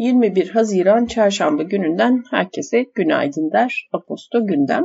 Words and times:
21 0.00 0.48
Haziran 0.48 1.06
Çarşamba 1.06 1.62
gününden 1.62 2.22
herkese 2.30 2.86
günaydın 2.94 3.52
der 3.52 3.88
Aposto 3.92 4.46
Gündem. 4.46 4.84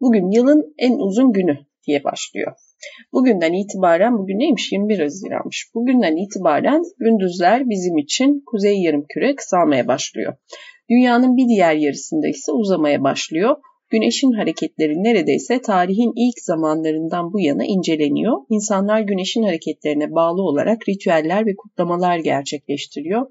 Bugün 0.00 0.30
yılın 0.30 0.74
en 0.78 0.98
uzun 0.98 1.32
günü 1.32 1.58
diye 1.86 2.04
başlıyor. 2.04 2.52
Bugünden 3.12 3.52
itibaren, 3.52 4.18
bugün 4.18 4.38
neymiş 4.38 4.72
21 4.72 4.98
Haziran'mış. 4.98 5.70
Bugünden 5.74 6.16
itibaren 6.16 6.82
gündüzler 6.98 7.68
bizim 7.68 7.98
için 7.98 8.42
kuzey 8.46 8.82
yarımküre 8.82 9.34
kısalmaya 9.34 9.88
başlıyor. 9.88 10.36
Dünyanın 10.90 11.36
bir 11.36 11.48
diğer 11.48 11.74
yarısında 11.74 12.28
ise 12.28 12.52
uzamaya 12.52 13.02
başlıyor. 13.02 13.56
Güneşin 13.90 14.32
hareketleri 14.32 15.02
neredeyse 15.02 15.60
tarihin 15.62 16.12
ilk 16.16 16.44
zamanlarından 16.44 17.32
bu 17.32 17.40
yana 17.40 17.64
inceleniyor. 17.64 18.38
İnsanlar 18.50 19.00
güneşin 19.00 19.42
hareketlerine 19.42 20.10
bağlı 20.10 20.42
olarak 20.42 20.88
ritüeller 20.88 21.46
ve 21.46 21.56
kutlamalar 21.56 22.18
gerçekleştiriyor. 22.18 23.26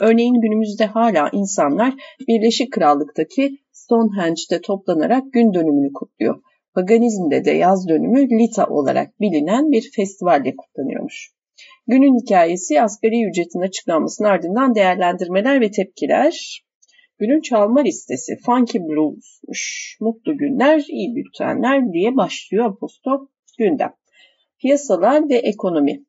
Örneğin 0.00 0.40
günümüzde 0.40 0.86
hala 0.86 1.30
insanlar 1.32 1.94
Birleşik 2.28 2.72
Krallık'taki 2.72 3.58
Stonehenge'de 3.72 4.60
toplanarak 4.60 5.32
gün 5.32 5.54
dönümünü 5.54 5.92
kutluyor. 5.92 6.42
Paganizmde 6.74 7.44
de 7.44 7.50
yaz 7.50 7.88
dönümü 7.88 8.30
Lita 8.30 8.66
olarak 8.66 9.20
bilinen 9.20 9.70
bir 9.70 9.90
festivalle 9.96 10.56
kutlanıyormuş. 10.56 11.30
Günün 11.86 12.22
hikayesi 12.22 12.82
asgari 12.82 13.28
ücretin 13.30 13.60
açıklanmasının 13.60 14.28
ardından 14.28 14.74
değerlendirmeler 14.74 15.60
ve 15.60 15.70
tepkiler. 15.70 16.64
Günün 17.18 17.40
çalma 17.40 17.80
listesi 17.80 18.36
Funky 18.46 18.78
Blues'muş. 18.78 19.96
Mutlu 20.00 20.36
günler, 20.36 20.84
iyi 20.88 21.16
bültenler 21.16 21.92
diye 21.92 22.16
başlıyor 22.16 22.64
Aposto 22.64 23.28
gündem. 23.58 23.92
Piyasalar 24.60 25.28
ve 25.28 25.36
ekonomi 25.36 26.04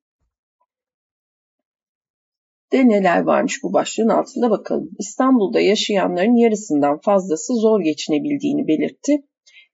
de 2.73 2.87
neler 2.87 3.21
varmış 3.21 3.63
bu 3.63 3.73
başlığın 3.73 4.09
altında 4.09 4.49
bakalım. 4.49 4.89
İstanbul'da 4.99 5.59
yaşayanların 5.59 6.35
yarısından 6.35 6.99
fazlası 6.99 7.53
zor 7.53 7.81
geçinebildiğini 7.81 8.67
belirtti. 8.67 9.23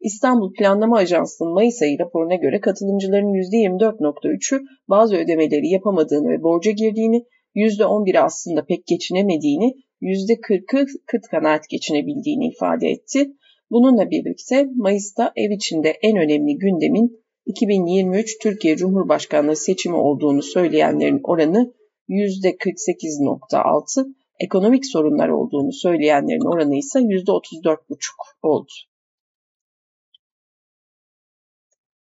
İstanbul 0.02 0.54
Planlama 0.54 0.98
Ajansı'nın 0.98 1.54
Mayıs 1.54 1.82
ayı 1.82 2.00
raporuna 2.00 2.36
göre 2.36 2.60
katılımcıların 2.62 3.34
%24.3'ü 3.34 4.62
bazı 4.90 5.16
ödemeleri 5.16 5.68
yapamadığını 5.68 6.30
ve 6.30 6.44
borca 6.44 6.72
girdiğini, 6.72 7.26
%11'i 7.56 8.20
aslında 8.20 8.66
pek 8.66 8.88
geçinemediğini, 8.88 9.74
%40'ı 10.02 10.86
kıt 11.08 11.28
kanaat 11.32 11.70
geçinebildiğini 11.70 12.48
ifade 12.48 12.88
etti. 12.88 13.32
Bununla 13.72 14.10
birlikte 14.10 14.68
Mayıs'ta 14.76 15.32
ev 15.36 15.52
içinde 15.52 15.90
en 15.90 16.18
önemli 16.18 16.58
gündemin 16.58 17.24
2023 17.46 18.38
Türkiye 18.42 18.76
Cumhurbaşkanlığı 18.76 19.56
seçimi 19.56 19.96
olduğunu 19.96 20.42
söyleyenlerin 20.44 21.20
oranı 21.24 21.74
%48.6, 22.10 24.16
ekonomik 24.40 24.86
sorunlar 24.86 25.30
olduğunu 25.30 25.74
söyleyenlerin 25.74 26.54
oranı 26.54 26.76
ise 26.76 27.00
%34.5 27.00 27.98
oldu. 28.42 28.72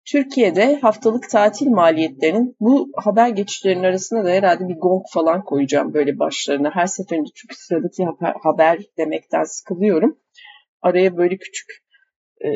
Türkiye'de 0.05 0.75
haftalık 0.75 1.29
tatil 1.29 1.67
maliyetlerinin 1.67 2.55
bu 2.59 2.91
haber 2.95 3.29
geçişlerinin 3.29 3.83
arasında 3.83 4.25
da 4.25 4.29
herhalde 4.29 4.67
bir 4.67 4.75
gong 4.75 5.05
falan 5.13 5.43
koyacağım 5.43 5.93
böyle 5.93 6.19
başlarına. 6.19 6.71
Her 6.73 6.85
seferinde 6.85 7.29
çünkü 7.35 7.55
sıradaki 7.55 8.05
haber, 8.05 8.33
haber 8.43 8.79
demekten 8.97 9.43
sıkılıyorum. 9.43 10.19
Araya 10.81 11.17
böyle 11.17 11.37
küçük 11.37 11.83
e, 12.45 12.49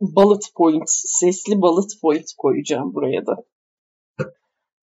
bullet 0.00 0.42
point, 0.56 0.84
sesli 0.86 1.60
bullet 1.60 1.90
point 2.02 2.26
koyacağım 2.38 2.94
buraya 2.94 3.26
da. 3.26 3.36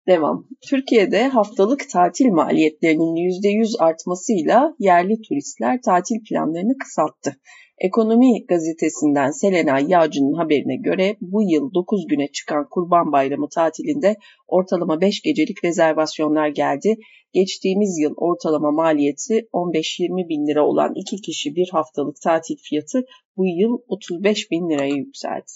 Devam. 0.08 0.48
Türkiye'de 0.70 1.28
haftalık 1.28 1.90
tatil 1.90 2.26
maliyetlerinin 2.26 3.16
%100 3.16 3.80
artmasıyla 3.80 4.76
yerli 4.80 5.22
turistler 5.22 5.82
tatil 5.82 6.16
planlarını 6.30 6.78
kısalttı. 6.78 7.36
Ekonomi 7.78 8.46
gazetesinden 8.46 9.32
Selena 9.32 9.80
Yağcı'nın 9.80 10.34
haberine 10.34 10.76
göre 10.76 11.18
bu 11.22 11.42
yıl 11.52 11.74
9 11.74 12.08
güne 12.08 12.28
çıkan 12.28 12.68
Kurban 12.70 13.12
Bayramı 13.12 13.50
tatilinde 13.50 14.16
ortalama 14.48 15.02
5 15.02 15.22
gecelik 15.22 15.64
rezervasyonlar 15.64 16.48
geldi. 16.48 16.96
Geçtiğimiz 17.34 18.00
yıl 18.00 18.14
ortalama 18.18 18.72
maliyeti 18.72 19.48
15-20 19.54 20.30
bin 20.30 20.48
lira 20.48 20.66
olan 20.66 20.94
2 20.96 21.22
kişi 21.22 21.56
bir 21.56 21.70
haftalık 21.72 22.22
tatil 22.24 22.58
fiyatı 22.70 23.06
bu 23.38 23.46
yıl 23.46 23.78
35 23.88 24.52
bin 24.52 24.70
liraya 24.70 24.96
yükseldi. 24.96 25.52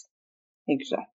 Ne 0.68 0.76
güzel 0.76 1.11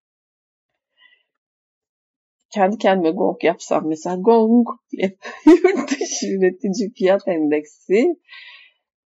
kendi 2.55 2.79
kendime 2.79 3.11
gong 3.11 3.45
yapsam 3.45 3.89
mesela 3.89 4.17
gong 4.17 4.67
diye 4.93 5.17
yurt 5.47 5.91
dışı 5.91 6.27
üretici 6.27 6.93
fiyat 6.99 7.29
endeksi 7.29 8.17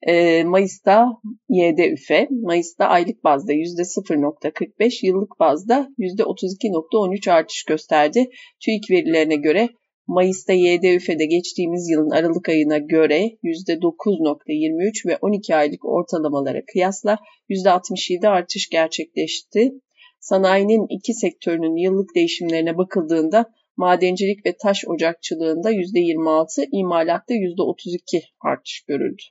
e, 0.06 0.44
Mayıs'ta 0.44 1.06
YDÜF'e, 1.48 2.28
Mayıs'ta 2.30 2.86
aylık 2.86 3.24
bazda 3.24 3.52
%0.45, 3.52 5.06
yıllık 5.06 5.40
bazda 5.40 5.88
%32.13 5.98 7.32
artış 7.32 7.64
gösterdi. 7.64 8.30
TÜİK 8.64 8.90
verilerine 8.90 9.36
göre 9.36 9.68
Mayıs'ta 10.06 10.52
YDÜF'de 10.52 11.26
geçtiğimiz 11.26 11.90
yılın 11.90 12.10
Aralık 12.10 12.48
ayına 12.48 12.78
göre 12.78 13.30
%9.23 13.44 15.08
ve 15.08 15.18
12 15.20 15.56
aylık 15.56 15.84
ortalamalara 15.84 16.64
kıyasla 16.72 17.18
%67 17.50 18.28
artış 18.28 18.68
gerçekleşti 18.68 19.72
sanayinin 20.20 20.86
iki 20.98 21.14
sektörünün 21.14 21.76
yıllık 21.76 22.14
değişimlerine 22.14 22.76
bakıldığında 22.76 23.52
madencilik 23.76 24.46
ve 24.46 24.56
taş 24.56 24.84
ocakçılığında 24.86 25.72
%26, 25.72 26.68
imalatta 26.72 27.34
%32 27.34 28.22
artış 28.40 28.84
görüldü. 28.88 29.22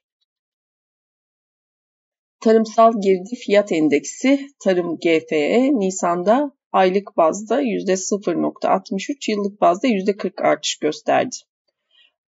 Tarımsal 2.39 3.01
girdi 3.01 3.35
fiyat 3.45 3.71
endeksi 3.71 4.47
tarım 4.63 4.97
GFE 4.97 5.69
Nisan'da 5.73 6.51
aylık 6.71 7.17
bazda 7.17 7.61
%0.63, 7.61 9.31
yıllık 9.31 9.61
bazda 9.61 9.87
%40 9.87 10.41
artış 10.41 10.77
gösterdi. 10.77 11.35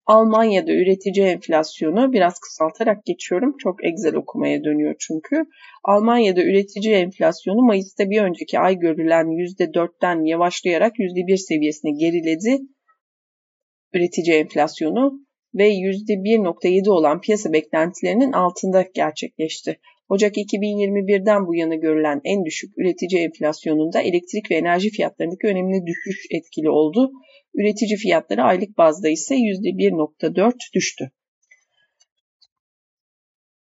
Almanya'da 0.06 0.72
üretici 0.72 1.26
enflasyonu 1.26 2.14
biraz 2.14 2.40
kısaltarak 2.40 3.06
geçiyorum. 3.06 3.56
Çok 3.58 3.86
Excel 3.86 4.16
okumaya 4.16 4.64
dönüyor 4.64 4.96
çünkü. 5.00 5.46
Almanya'da 5.84 6.44
üretici 6.44 6.94
enflasyonu 6.94 7.62
Mayıs'ta 7.62 8.10
bir 8.10 8.22
önceki 8.22 8.60
ay 8.60 8.80
görülen 8.80 9.26
%4'ten 9.26 10.26
yavaşlayarak 10.26 11.00
%1 11.00 11.38
seviyesine 11.38 11.92
geriledi. 11.92 12.58
Üretici 13.94 14.36
enflasyonu 14.36 15.20
ve 15.56 15.70
%1.7 15.70 16.90
olan 16.90 17.22
piyasa 17.22 17.54
beklentilerinin 17.54 18.32
altında 18.32 18.86
gerçekleşti. 18.94 19.80
Ocak 20.10 20.38
2021'den 20.38 21.48
bu 21.48 21.56
yana 21.56 21.76
görülen 21.76 22.22
en 22.24 22.46
düşük 22.46 22.78
üretici 22.78 23.24
enflasyonunda 23.24 24.02
elektrik 24.02 24.52
ve 24.52 24.56
enerji 24.56 24.90
fiyatlarındaki 24.90 25.48
önemli 25.48 25.86
düşüş 25.86 26.26
etkili 26.32 26.70
oldu. 26.70 27.12
Üretici 27.58 27.98
fiyatları 27.98 28.44
aylık 28.44 28.78
bazda 28.78 29.10
ise 29.10 29.36
%1.4 29.36 30.54
düştü. 30.74 31.12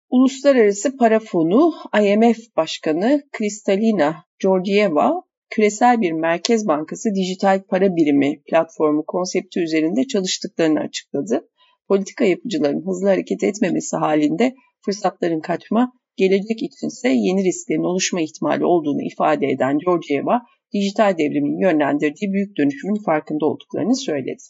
Uluslararası 0.09 0.97
Para 0.97 1.19
Fonu 1.19 1.73
IMF 2.03 2.37
Başkanı 2.55 3.23
Kristalina 3.31 4.25
Georgieva, 4.39 5.23
küresel 5.49 6.01
bir 6.01 6.11
merkez 6.11 6.67
bankası 6.67 7.09
dijital 7.15 7.63
para 7.63 7.95
birimi 7.95 8.41
platformu 8.43 9.03
konsepti 9.07 9.59
üzerinde 9.59 10.07
çalıştıklarını 10.07 10.79
açıkladı. 10.79 11.49
Politika 11.87 12.25
yapıcıların 12.25 12.85
hızlı 12.87 13.07
hareket 13.07 13.43
etmemesi 13.43 13.97
halinde 13.97 14.55
fırsatların 14.85 15.39
kaçma, 15.39 15.93
gelecek 16.15 16.63
içinse 16.63 17.09
yeni 17.09 17.43
risklerin 17.43 17.91
oluşma 17.91 18.21
ihtimali 18.21 18.65
olduğunu 18.65 19.01
ifade 19.01 19.47
eden 19.47 19.77
Georgieva, 19.79 20.41
dijital 20.73 21.17
devrimin 21.17 21.61
yönlendirdiği 21.61 22.33
büyük 22.33 22.57
dönüşümün 22.57 23.03
farkında 23.05 23.45
olduklarını 23.45 23.95
söyledi. 23.95 24.43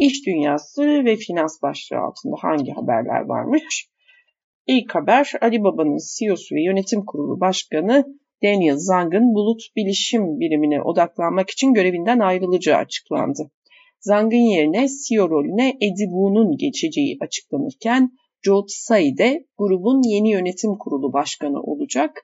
İş 0.00 0.26
dünyası 0.26 1.04
ve 1.04 1.16
finans 1.16 1.62
başlığı 1.62 1.98
altında 1.98 2.36
hangi 2.38 2.72
haberler 2.72 3.20
varmış? 3.20 3.88
İlk 4.66 4.94
haber 4.94 5.32
Alibaba'nın 5.40 5.98
CEO'su 6.16 6.54
ve 6.54 6.62
yönetim 6.62 7.04
kurulu 7.04 7.40
başkanı 7.40 8.04
Daniel 8.42 8.76
Zhang'ın 8.76 9.34
bulut 9.34 9.62
bilişim 9.76 10.40
birimine 10.40 10.82
odaklanmak 10.82 11.50
için 11.50 11.74
görevinden 11.74 12.18
ayrılacağı 12.18 12.78
açıklandı. 12.78 13.50
Zhang'ın 14.00 14.50
yerine 14.54 14.86
CEO 14.88 15.30
rolüne 15.30 15.68
Eddie 15.68 16.10
Wu'nun 16.14 16.56
geçeceği 16.56 17.18
açıklanırken 17.20 18.10
Joe 18.42 18.64
Tsai 18.66 19.18
de 19.18 19.46
grubun 19.58 20.02
yeni 20.08 20.30
yönetim 20.30 20.78
kurulu 20.78 21.12
başkanı 21.12 21.62
olacak. 21.62 22.22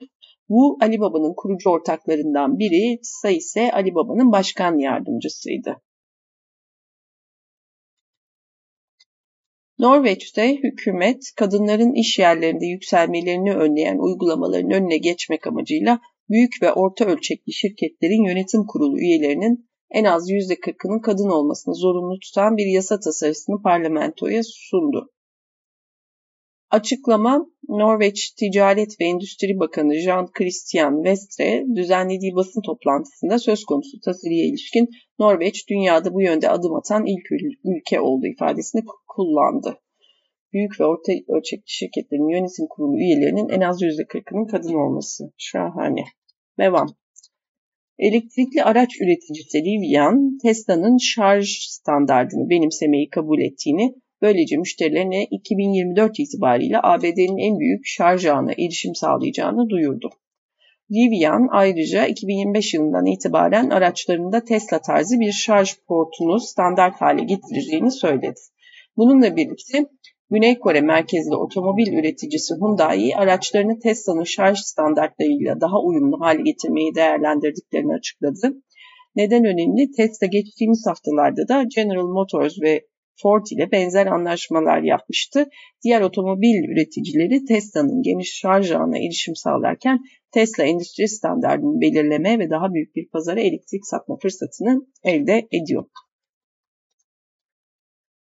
Bu 0.48 0.78
Alibaba'nın 0.81 1.34
kurucu 1.37 1.70
ortaklarından 1.70 2.58
biri, 2.58 3.00
Tsai 3.00 3.37
ise 3.37 3.72
Alibaba'nın 3.72 4.32
başkan 4.32 4.78
yardımcısıydı. 4.78 5.82
Norveç'te 9.78 10.56
hükümet 10.56 11.32
kadınların 11.37 11.93
iş 11.94 12.19
yerlerinde 12.19 12.66
yükselmelerini 12.66 13.54
önleyen 13.54 13.98
uygulamaların 13.98 14.70
önüne 14.70 14.98
geçmek 14.98 15.46
amacıyla 15.46 16.00
büyük 16.31 16.52
ve 16.62 16.72
orta 16.72 17.04
ölçekli 17.04 17.52
şirketlerin 17.52 18.28
yönetim 18.28 18.66
kurulu 18.66 18.98
üyelerinin 19.00 19.69
en 19.90 20.04
az 20.04 20.31
%40'ının 20.31 21.00
kadın 21.00 21.28
olmasını 21.28 21.75
zorunlu 21.75 22.19
tutan 22.19 22.56
bir 22.56 22.66
yasa 22.66 23.00
tasarısını 23.00 23.62
parlamentoya 23.62 24.43
sundu. 24.44 25.12
Açıklama 26.70 27.46
Norveç 27.68 28.30
Ticaret 28.30 29.00
ve 29.00 29.04
Endüstri 29.04 29.58
Bakanı 29.58 29.94
Jean 29.94 30.26
Christian 30.32 31.04
Vestre 31.04 31.64
düzenlediği 31.74 32.34
basın 32.34 32.62
toplantısında 32.62 33.38
söz 33.38 33.64
konusu 33.64 34.00
tasarıya 34.04 34.44
ilişkin 34.46 34.88
Norveç 35.18 35.68
dünyada 35.70 36.14
bu 36.14 36.22
yönde 36.22 36.50
adım 36.50 36.74
atan 36.74 37.06
ilk 37.06 37.26
ülke 37.64 38.00
olduğu 38.00 38.26
ifadesini 38.26 38.82
kullandı. 39.08 39.78
Büyük 40.52 40.80
ve 40.80 40.84
orta 40.84 41.12
ölçekli 41.28 41.64
şirketlerin 41.66 42.28
yönetim 42.28 42.66
kurulu 42.70 42.98
üyelerinin 42.98 43.48
en 43.48 43.60
az 43.60 43.82
%40'ının 43.82 44.46
kadın 44.46 44.74
olması. 44.74 45.24
Şahane. 45.36 46.04
Devam. 46.58 46.88
Elektrikli 47.98 48.62
araç 48.62 49.00
üreticisi 49.00 49.58
Rivian, 49.58 50.38
Tesla'nın 50.42 50.96
şarj 50.98 51.48
standartını 51.69 52.50
benimsemeyi 52.50 53.10
kabul 53.10 53.40
ettiğini 53.40 53.94
Böylece 54.22 54.56
müşterilerine 54.56 55.24
2024 55.30 56.18
itibariyle 56.18 56.78
ABD'nin 56.82 57.38
en 57.38 57.58
büyük 57.58 57.80
şarj 57.84 58.26
ağına 58.26 58.52
erişim 58.52 58.94
sağlayacağını 58.94 59.68
duyurdu. 59.68 60.10
Rivian 60.90 61.48
ayrıca 61.50 62.06
2025 62.06 62.74
yılından 62.74 63.06
itibaren 63.06 63.70
araçlarında 63.70 64.44
Tesla 64.44 64.78
tarzı 64.80 65.20
bir 65.20 65.32
şarj 65.32 65.70
portunu 65.88 66.40
standart 66.40 67.00
hale 67.00 67.24
getireceğini 67.24 67.90
söyledi. 67.90 68.40
Bununla 68.96 69.36
birlikte 69.36 69.86
Güney 70.30 70.58
Kore 70.58 70.80
merkezli 70.80 71.34
otomobil 71.34 71.92
üreticisi 71.92 72.54
Hyundai 72.54 73.16
araçlarını 73.16 73.78
Tesla'nın 73.78 74.24
şarj 74.24 74.58
standartlarıyla 74.58 75.60
daha 75.60 75.80
uyumlu 75.80 76.20
hale 76.20 76.42
getirmeyi 76.42 76.94
değerlendirdiklerini 76.94 77.94
açıkladı. 77.94 78.56
Neden 79.16 79.44
önemli? 79.44 79.90
Tesla 79.96 80.26
geçtiğimiz 80.26 80.84
haftalarda 80.86 81.48
da 81.48 81.64
General 81.76 82.08
Motors 82.08 82.54
ve 82.62 82.86
Ford 83.22 83.46
ile 83.50 83.72
benzer 83.72 84.06
anlaşmalar 84.06 84.82
yapmıştı. 84.82 85.48
Diğer 85.84 86.00
otomobil 86.00 86.68
üreticileri 86.72 87.44
Tesla'nın 87.44 88.02
geniş 88.02 88.38
şarj 88.40 88.70
ağına 88.70 88.98
erişim 88.98 89.36
sağlarken 89.36 89.98
Tesla 90.32 90.64
endüstri 90.64 91.08
standartını 91.08 91.80
belirleme 91.80 92.38
ve 92.38 92.50
daha 92.50 92.74
büyük 92.74 92.96
bir 92.96 93.08
pazara 93.08 93.40
elektrik 93.40 93.86
satma 93.86 94.16
fırsatını 94.22 94.86
elde 95.04 95.48
ediyor. 95.52 95.84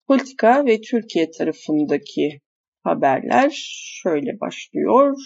Politika 0.07 0.67
ve 0.67 0.81
Türkiye 0.81 1.31
tarafındaki 1.31 2.41
haberler 2.83 3.51
şöyle 4.03 4.41
başlıyor. 4.41 5.17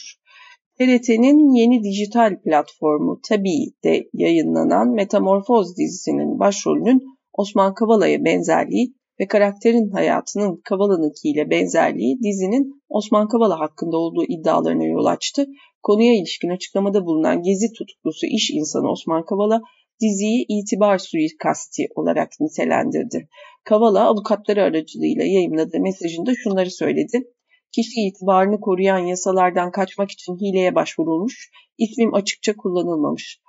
TRT'nin 0.79 1.55
yeni 1.55 1.83
dijital 1.83 2.43
platformu 2.43 3.21
Tabi'de 3.29 4.09
yayınlanan 4.13 4.89
Metamorfoz 4.95 5.77
dizisinin 5.77 6.39
başrolünün 6.39 7.03
Osman 7.33 7.75
Kavala'ya 7.75 8.25
benzerliği 8.25 8.95
ve 9.21 9.27
karakterin 9.27 9.91
hayatının 9.91 10.61
Kavala'nınkiyle 10.65 11.51
benzerliği 11.51 12.19
dizinin 12.19 12.83
Osman 12.89 13.29
Kavala 13.29 13.61
hakkında 13.61 13.97
olduğu 13.97 14.25
iddialarına 14.29 14.85
yol 14.85 15.05
açtı. 15.05 15.47
Konuya 15.83 16.15
ilişkin 16.15 16.49
açıklamada 16.49 17.07
bulunan 17.07 17.43
gezi 17.43 17.73
tutuklusu 17.79 18.27
iş 18.27 18.51
insanı 18.51 18.91
Osman 18.91 19.25
Kavala 19.25 19.61
diziyi 20.01 20.47
itibar 20.49 20.99
suikasti 20.99 21.87
olarak 21.95 22.31
nitelendirdi. 22.41 23.29
Kavala 23.65 24.07
avukatları 24.07 24.63
aracılığıyla 24.63 25.25
yayınladığı 25.25 25.81
mesajında 25.81 26.35
şunları 26.35 26.71
söyledi. 26.71 27.23
Kişi 27.75 28.01
itibarını 28.01 28.61
koruyan 28.61 28.99
yasalardan 28.99 29.71
kaçmak 29.71 30.11
için 30.11 30.37
hileye 30.37 30.75
başvurulmuş, 30.75 31.51
ismim 31.79 32.15
açıkça 32.15 32.57
kullanılmamış. 32.57 33.41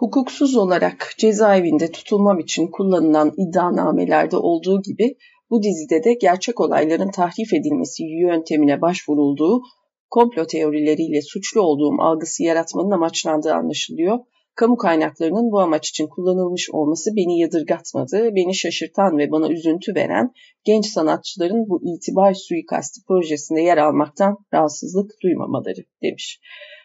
Hukuksuz 0.00 0.56
olarak 0.56 1.14
cezaevinde 1.18 1.90
tutulmam 1.90 2.38
için 2.38 2.66
kullanılan 2.66 3.32
iddianamelerde 3.36 4.36
olduğu 4.36 4.82
gibi 4.82 5.16
bu 5.50 5.62
dizide 5.62 6.04
de 6.04 6.14
gerçek 6.14 6.60
olayların 6.60 7.10
tahrif 7.10 7.54
edilmesi 7.54 8.04
yöntemine 8.04 8.80
başvurulduğu, 8.80 9.62
komplo 10.10 10.46
teorileriyle 10.46 11.22
suçlu 11.22 11.60
olduğum 11.60 12.02
algısı 12.02 12.42
yaratmanın 12.42 12.90
amaçlandığı 12.90 13.54
anlaşılıyor. 13.54 14.18
Kamu 14.54 14.76
kaynaklarının 14.76 15.50
bu 15.52 15.60
amaç 15.60 15.88
için 15.88 16.06
kullanılmış 16.06 16.70
olması 16.70 17.10
beni 17.16 17.38
yadırgatmadı, 17.38 18.34
beni 18.36 18.54
şaşırtan 18.54 19.18
ve 19.18 19.30
bana 19.30 19.48
üzüntü 19.48 19.94
veren 19.94 20.32
genç 20.64 20.86
sanatçıların 20.86 21.68
bu 21.68 21.80
itibar 21.94 22.34
suikasti 22.34 23.00
projesinde 23.08 23.60
yer 23.60 23.78
almaktan 23.78 24.36
rahatsızlık 24.54 25.10
duymamaları 25.22 25.84
demiş. 26.02 26.40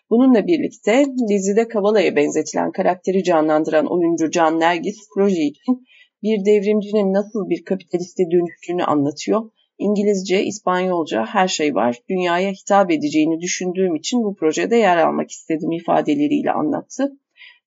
Bununla 0.10 0.48
birlikte 0.48 1.06
dizide 1.30 1.68
Kavala'ya 1.68 2.16
benzetilen 2.16 2.72
karakteri 2.72 3.24
canlandıran 3.24 3.86
oyuncu 3.86 4.31
Can 4.31 4.60
Nergis 4.60 4.98
proje 5.16 5.42
için 5.42 5.88
bir 6.24 6.46
devrimcinin 6.46 7.13
nasıl 7.13 7.50
bir 7.50 7.63
kapitaliste 7.63 8.24
dönüştüğünü 8.31 8.84
anlatıyor. 8.84 9.52
İngilizce, 9.78 10.44
İspanyolca 10.44 11.25
her 11.25 11.48
şey 11.48 11.75
var. 11.75 12.00
Dünyaya 12.10 12.52
hitap 12.52 12.92
edeceğini 12.92 13.42
düşündüğüm 13.42 13.96
için 13.96 14.24
bu 14.24 14.36
projede 14.36 14.75
yer 14.75 14.98
almak 14.98 15.31
istedim 15.31 15.72
ifadeleriyle 15.72 16.52
anlattı. 16.52 17.18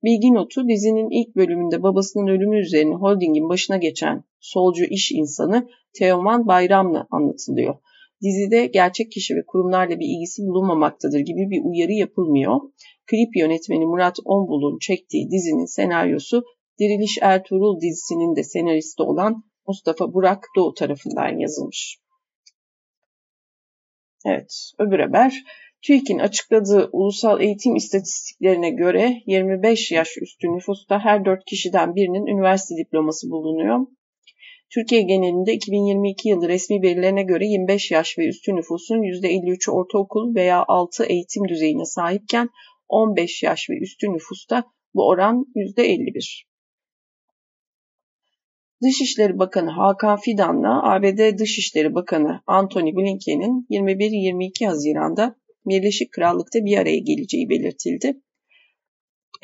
Bilgi 0.05 0.35
notu 0.35 0.69
dizinin 0.69 1.11
ilk 1.11 1.37
bölümünde 1.37 1.83
babasının 1.83 2.27
ölümü 2.27 2.61
üzerine 2.61 2.95
holdingin 2.95 3.49
başına 3.49 3.77
geçen 3.77 4.25
solcu 4.41 4.85
iş 4.85 5.13
insanı 5.13 5.69
Teoman 5.99 6.47
Bayramlı 6.47 7.07
anlatılıyor 7.11 7.75
dizide 8.23 8.67
gerçek 8.67 9.13
kişi 9.13 9.35
ve 9.35 9.43
kurumlarla 9.47 9.99
bir 10.01 10.07
ilgisi 10.07 10.43
bulunmamaktadır 10.43 11.21
gibi 11.21 11.51
bir 11.51 11.61
uyarı 11.65 11.93
yapılmıyor. 11.93 12.61
Klip 13.07 13.37
yönetmeni 13.37 13.87
Murat 13.87 14.17
Onbul'un 14.25 14.79
çektiği 14.79 15.31
dizinin 15.31 15.75
senaryosu 15.77 16.45
Diriliş 16.81 17.19
Ertuğrul 17.23 17.81
dizisinin 17.81 18.37
de 18.37 18.43
senaristi 18.45 19.03
olan 19.03 19.45
Mustafa 19.67 20.15
Burak 20.15 20.45
Doğu 20.57 20.75
tarafından 20.75 21.39
yazılmış. 21.39 21.99
Evet, 24.27 24.73
öbür 24.79 24.99
haber. 24.99 25.45
TÜİK'in 25.83 26.19
açıkladığı 26.19 26.89
ulusal 26.93 27.41
eğitim 27.41 27.77
istatistiklerine 27.77 28.71
göre 28.71 29.23
25 29.27 29.93
yaş 29.93 30.09
üstü 30.23 30.47
nüfusta 30.49 30.99
her 30.99 31.25
4 31.25 31.45
kişiden 31.45 31.95
birinin 31.95 32.27
üniversite 32.27 32.75
diploması 32.85 33.31
bulunuyor. 33.31 33.87
Türkiye 34.75 35.03
genelinde 35.03 35.53
2022 35.53 36.29
yılı 36.29 36.49
resmi 36.49 36.83
verilerine 36.83 37.23
göre 37.23 37.47
25 37.47 37.91
yaş 37.91 38.19
ve 38.19 38.29
üstü 38.29 38.57
nüfusun 38.57 38.97
%53'ü 38.97 39.71
ortaokul 39.71 40.35
veya 40.35 40.65
altı 40.69 41.05
eğitim 41.05 41.49
düzeyine 41.49 41.85
sahipken 41.85 42.49
15 42.89 43.43
yaş 43.43 43.71
ve 43.71 43.79
üstü 43.79 44.13
nüfusta 44.13 44.65
bu 44.95 45.09
oran 45.09 45.45
%51. 45.55 46.49
Dışişleri 48.83 49.39
Bakanı 49.39 49.71
Hakan 49.71 50.19
Fidan'la 50.19 50.93
ABD 50.93 51.39
Dışişleri 51.39 51.95
Bakanı 51.95 52.43
Antony 52.47 52.97
Blinken'in 52.97 53.67
21-22 53.71 54.67
Haziran'da 54.67 55.37
Birleşik 55.67 56.13
Krallık'ta 56.13 56.59
bir 56.65 56.79
araya 56.79 56.99
geleceği 56.99 57.49
belirtildi. 57.49 58.21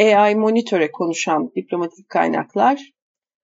AI 0.00 0.36
Monitör'e 0.36 0.90
konuşan 0.90 1.52
diplomatik 1.56 2.08
kaynaklar 2.08 2.94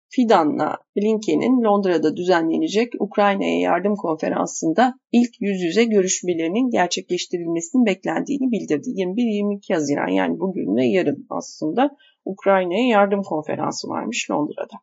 Fidan'la 0.09 0.77
Blinken'in 0.95 1.63
Londra'da 1.63 2.15
düzenlenecek 2.15 2.93
Ukrayna'ya 2.99 3.59
yardım 3.59 3.95
konferansında 3.95 4.93
ilk 5.11 5.41
yüz 5.41 5.61
yüze 5.61 5.83
görüşmelerinin 5.83 6.69
gerçekleştirilmesinin 6.69 7.85
beklendiğini 7.85 8.51
bildirdi. 8.51 8.89
21-22 8.89 9.73
Haziran 9.73 10.07
yani 10.07 10.39
bugün 10.39 10.75
ve 10.75 10.85
yarın 10.85 11.27
aslında 11.29 11.95
Ukrayna'ya 12.25 12.87
yardım 12.87 13.23
konferansı 13.23 13.87
varmış 13.87 14.31
Londra'da. 14.31 14.77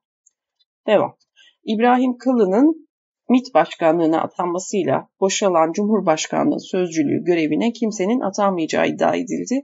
Devam. 0.87 1.17
İbrahim 1.65 2.17
Kılı'nın 2.19 2.89
MİT 3.29 3.55
başkanlığına 3.55 4.23
atanmasıyla 4.23 5.09
boşalan 5.21 5.73
Cumhurbaşkanlığı 5.73 6.61
sözcülüğü 6.61 7.25
görevine 7.25 7.73
kimsenin 7.73 8.21
atanmayacağı 8.21 8.89
iddia 8.89 9.17
edildi. 9.17 9.63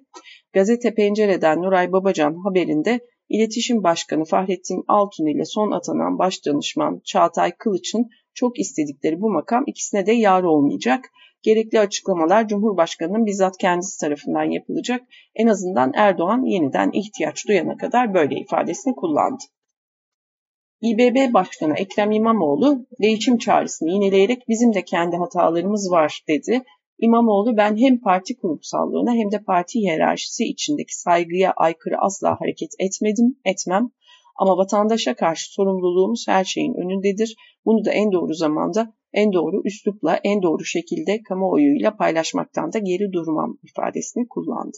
Gazete 0.52 0.94
Pencere'den 0.94 1.62
Nuray 1.62 1.92
Babacan 1.92 2.34
haberinde 2.44 3.00
İletişim 3.30 3.82
Başkanı 3.82 4.24
Fahrettin 4.24 4.84
Altun 4.88 5.26
ile 5.26 5.44
son 5.44 5.70
atanan 5.70 6.18
Başdanışman 6.18 7.00
Çağatay 7.04 7.52
Kılıç'ın 7.58 8.08
çok 8.34 8.58
istedikleri 8.58 9.20
bu 9.20 9.30
makam 9.30 9.64
ikisine 9.66 10.06
de 10.06 10.12
yar 10.12 10.42
olmayacak. 10.42 11.04
Gerekli 11.42 11.80
açıklamalar 11.80 12.48
Cumhurbaşkanı'nın 12.48 13.26
bizzat 13.26 13.58
kendisi 13.58 14.00
tarafından 14.00 14.44
yapılacak. 14.44 15.02
En 15.34 15.46
azından 15.46 15.92
Erdoğan 15.94 16.44
yeniden 16.44 16.90
ihtiyaç 16.92 17.48
duyana 17.48 17.76
kadar 17.76 18.14
böyle 18.14 18.34
ifadesini 18.34 18.94
kullandı. 18.94 19.42
İBB 20.82 21.34
Başkanı 21.34 21.74
Ekrem 21.76 22.10
İmamoğlu 22.10 22.86
değişim 23.02 23.38
çağrısını 23.38 23.90
yineleyerek 23.90 24.48
bizim 24.48 24.74
de 24.74 24.82
kendi 24.84 25.16
hatalarımız 25.16 25.90
var 25.90 26.20
dedi. 26.28 26.62
İmamoğlu 27.00 27.56
ben 27.56 27.76
hem 27.76 28.00
parti 28.00 28.36
kurumsallığına 28.36 29.12
hem 29.14 29.32
de 29.32 29.42
parti 29.42 29.78
hiyerarşisi 29.78 30.44
içindeki 30.44 31.00
saygıya 31.00 31.52
aykırı 31.56 31.94
asla 32.00 32.40
hareket 32.40 32.70
etmedim, 32.78 33.36
etmem. 33.44 33.90
Ama 34.36 34.56
vatandaşa 34.56 35.14
karşı 35.14 35.52
sorumluluğumuz 35.52 36.24
her 36.28 36.44
şeyin 36.44 36.74
önündedir. 36.74 37.36
Bunu 37.64 37.84
da 37.84 37.92
en 37.92 38.12
doğru 38.12 38.34
zamanda, 38.34 38.94
en 39.12 39.32
doğru 39.32 39.62
üslupla, 39.64 40.20
en 40.24 40.42
doğru 40.42 40.64
şekilde 40.64 41.22
kamuoyuyla 41.22 41.96
paylaşmaktan 41.96 42.72
da 42.72 42.78
geri 42.78 43.12
durmam 43.12 43.58
ifadesini 43.62 44.28
kullandı. 44.28 44.76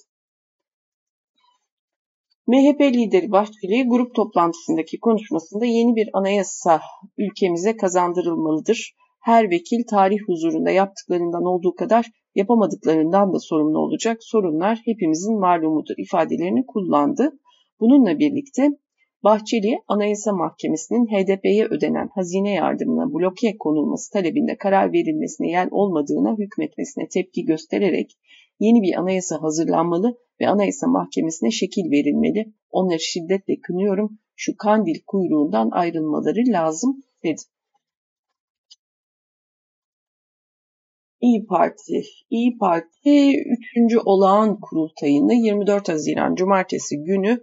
MHP 2.47 2.81
lideri 2.81 3.31
Bahçeli 3.31 3.89
grup 3.89 4.15
toplantısındaki 4.15 5.01
konuşmasında 5.01 5.65
yeni 5.65 5.97
bir 5.97 6.09
anayasa 6.13 6.81
ülkemize 7.19 7.77
kazandırılmalıdır 7.77 8.95
Her 9.23 9.51
vekil 9.51 9.85
tarih 9.91 10.19
huzurunda 10.27 10.71
yaptıklarından 10.71 11.45
olduğu 11.45 11.75
kadar 11.75 12.07
yapamadıklarından 12.35 13.33
da 13.33 13.39
sorumlu 13.39 13.79
olacak. 13.79 14.19
Sorunlar 14.21 14.81
hepimizin 14.85 15.41
malumudur 15.41 15.95
ifadelerini 15.99 16.67
kullandı. 16.67 17.33
Bununla 17.81 18.19
birlikte 18.19 18.69
Bahçeli, 19.25 19.79
Anayasa 19.89 20.33
Mahkemesi'nin 20.33 21.07
HDP'ye 21.07 21.65
ödenen 21.65 22.09
hazine 22.15 22.53
yardımına 22.53 23.13
bloke 23.15 23.57
konulması 23.59 24.13
talebinde 24.13 24.57
karar 24.57 24.93
verilmesine 24.93 25.51
yer 25.51 25.69
olmadığına 25.71 26.37
hükmetmesine 26.39 27.09
tepki 27.09 27.45
göstererek 27.45 28.19
yeni 28.61 28.83
bir 28.83 29.01
anayasa 29.01 29.43
hazırlanmalı 29.43 30.19
ve 30.41 30.49
Anayasa 30.49 30.87
Mahkemesi'ne 30.87 31.51
şekil 31.51 31.91
verilmeli. 31.91 32.53
Onları 32.71 33.01
şiddetle 33.01 33.61
kınıyorum. 33.61 34.19
Şu 34.37 34.57
kandil 34.57 35.01
kuyruğundan 35.07 35.71
ayrılmaları 35.71 36.43
lazım 36.47 37.03
dedi. 37.25 37.43
İyi 41.23 41.47
Parti. 41.47 42.03
İyi 42.31 42.59
Parti 42.59 43.33
3. 43.77 43.97
olağan 44.05 44.61
kurultayını 44.61 45.35
24 45.35 45.89
Haziran 45.89 46.35
Cumartesi 46.35 46.97
günü 46.97 47.39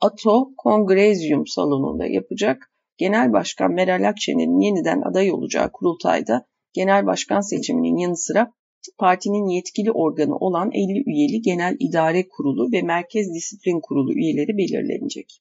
ATO 0.00 0.54
Kongrezyum 0.58 1.46
salonunda 1.46 2.06
yapacak. 2.06 2.72
Genel 2.98 3.32
Başkan 3.32 3.72
Meral 3.72 4.08
Akşener'in 4.08 4.60
yeniden 4.60 5.00
aday 5.00 5.32
olacağı 5.32 5.72
kurultayda 5.72 6.46
genel 6.72 7.06
başkan 7.06 7.40
seçiminin 7.40 7.96
yanı 7.96 8.16
sıra 8.16 8.52
partinin 8.98 9.46
yetkili 9.48 9.92
organı 9.92 10.36
olan 10.36 10.70
50 10.72 11.02
üyeli 11.06 11.42
Genel 11.42 11.76
İdare 11.80 12.28
Kurulu 12.28 12.72
ve 12.72 12.82
Merkez 12.82 13.34
Disiplin 13.34 13.80
Kurulu 13.80 14.12
üyeleri 14.12 14.56
belirlenecek. 14.56 15.40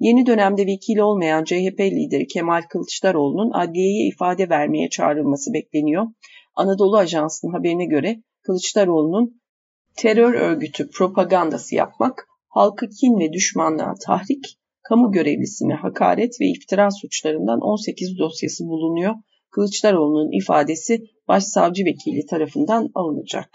Yeni 0.00 0.26
dönemde 0.26 0.66
vekil 0.66 0.98
olmayan 0.98 1.44
CHP 1.44 1.80
lideri 1.80 2.26
Kemal 2.26 2.62
Kılıçdaroğlu'nun 2.62 3.50
adliyeye 3.50 4.08
ifade 4.08 4.48
vermeye 4.48 4.88
çağrılması 4.90 5.52
bekleniyor. 5.52 6.06
Anadolu 6.54 6.96
Ajansı'nın 6.96 7.52
haberine 7.52 7.86
göre 7.86 8.22
Kılıçdaroğlu'nun 8.42 9.40
terör 9.96 10.34
örgütü 10.34 10.90
propagandası 10.90 11.74
yapmak, 11.74 12.26
halkı 12.48 12.86
kin 12.88 13.18
ve 13.18 13.32
düşmanlığa 13.32 13.94
tahrik, 14.06 14.44
kamu 14.82 15.12
görevlisine 15.12 15.74
hakaret 15.74 16.40
ve 16.40 16.46
iftira 16.46 16.90
suçlarından 16.90 17.60
18 17.60 18.18
dosyası 18.18 18.64
bulunuyor. 18.64 19.14
Kılıçdaroğlu'nun 19.50 20.42
ifadesi 20.42 21.00
başsavcı 21.28 21.84
vekili 21.84 22.26
tarafından 22.26 22.90
alınacak. 22.94 23.50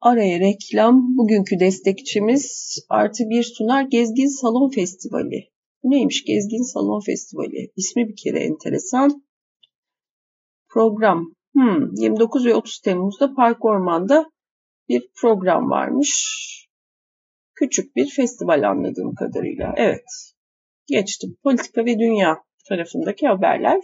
Araya 0.00 0.40
reklam. 0.40 1.16
Bugünkü 1.16 1.60
destekçimiz 1.60 2.78
artı 2.88 3.24
bir 3.30 3.42
sunar 3.42 3.82
Gezgin 3.82 4.40
Salon 4.40 4.70
Festivali. 4.70 5.50
Bu 5.82 5.90
neymiş 5.90 6.24
Gezgin 6.24 6.72
Salon 6.72 7.00
Festivali? 7.00 7.72
İsmi 7.76 8.08
bir 8.08 8.16
kere 8.16 8.38
enteresan. 8.38 9.22
Program. 10.68 11.34
Hmm, 11.52 11.94
29 11.94 12.46
ve 12.46 12.54
30 12.54 12.80
Temmuz'da 12.80 13.34
Park 13.34 13.64
Orman'da 13.64 14.30
bir 14.88 15.08
program 15.20 15.70
varmış. 15.70 16.38
Küçük 17.54 17.96
bir 17.96 18.10
festival 18.10 18.68
anladığım 18.68 19.14
kadarıyla. 19.14 19.74
Evet. 19.76 20.34
Geçtim. 20.86 21.36
Politika 21.42 21.84
ve 21.84 21.98
Dünya 21.98 22.42
tarafındaki 22.68 23.26
haberler. 23.26 23.80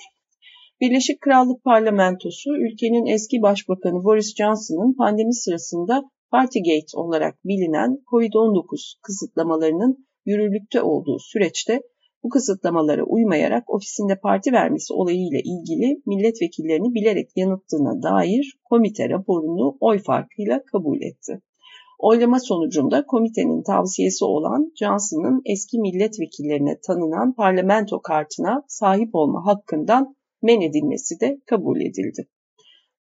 Birleşik 0.80 1.20
Krallık 1.20 1.64
Parlamentosu 1.64 2.56
ülkenin 2.56 3.06
eski 3.06 3.42
başbakanı 3.42 4.04
Boris 4.04 4.34
Johnson'ın 4.36 4.94
pandemi 4.96 5.34
sırasında 5.34 6.10
Partygate 6.30 6.92
olarak 6.94 7.44
bilinen 7.44 7.98
COVID-19 8.12 9.00
kısıtlamalarının 9.02 10.06
yürürlükte 10.26 10.82
olduğu 10.82 11.18
süreçte 11.18 11.82
bu 12.22 12.28
kısıtlamalara 12.28 13.02
uymayarak 13.04 13.70
ofisinde 13.70 14.20
parti 14.20 14.52
vermesi 14.52 14.94
olayıyla 14.94 15.38
ilgili 15.38 16.02
milletvekillerini 16.06 16.94
bilerek 16.94 17.30
yanıttığına 17.36 18.02
dair 18.02 18.58
komite 18.64 19.08
raporunu 19.08 19.76
oy 19.80 19.98
farkıyla 19.98 20.62
kabul 20.72 21.02
etti. 21.02 21.40
Oylama 21.98 22.40
sonucunda 22.40 23.06
komitenin 23.06 23.62
tavsiyesi 23.62 24.24
olan 24.24 24.72
Johnson'ın 24.80 25.42
eski 25.44 25.78
milletvekillerine 25.80 26.80
tanınan 26.86 27.34
parlamento 27.34 28.00
kartına 28.00 28.62
sahip 28.68 29.10
olma 29.12 29.46
hakkından 29.46 30.14
men 30.44 30.60
edilmesi 30.60 31.20
de 31.20 31.40
kabul 31.46 31.80
edildi. 31.80 32.28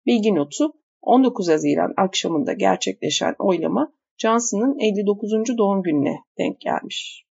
Bilgi 0.05 0.35
notu 0.35 0.73
19 1.01 1.49
Haziran 1.49 1.93
akşamında 1.97 2.53
gerçekleşen 2.53 3.35
oylama 3.39 3.93
Johnson'ın 4.17 4.79
59. 4.79 5.57
doğum 5.57 5.83
gününe 5.83 6.15
denk 6.37 6.61
gelmiş. 6.61 7.27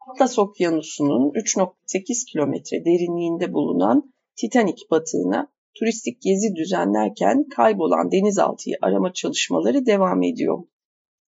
Atlas 0.00 0.38
Okyanusu'nun 0.38 1.30
3.8 1.30 2.30
kilometre 2.32 2.84
derinliğinde 2.84 3.52
bulunan 3.52 4.14
Titanic 4.36 4.82
batığına 4.90 5.52
turistik 5.78 6.22
gezi 6.22 6.56
düzenlerken 6.56 7.48
kaybolan 7.48 8.12
denizaltıyı 8.12 8.76
arama 8.82 9.12
çalışmaları 9.12 9.86
devam 9.86 10.22
ediyor. 10.22 10.58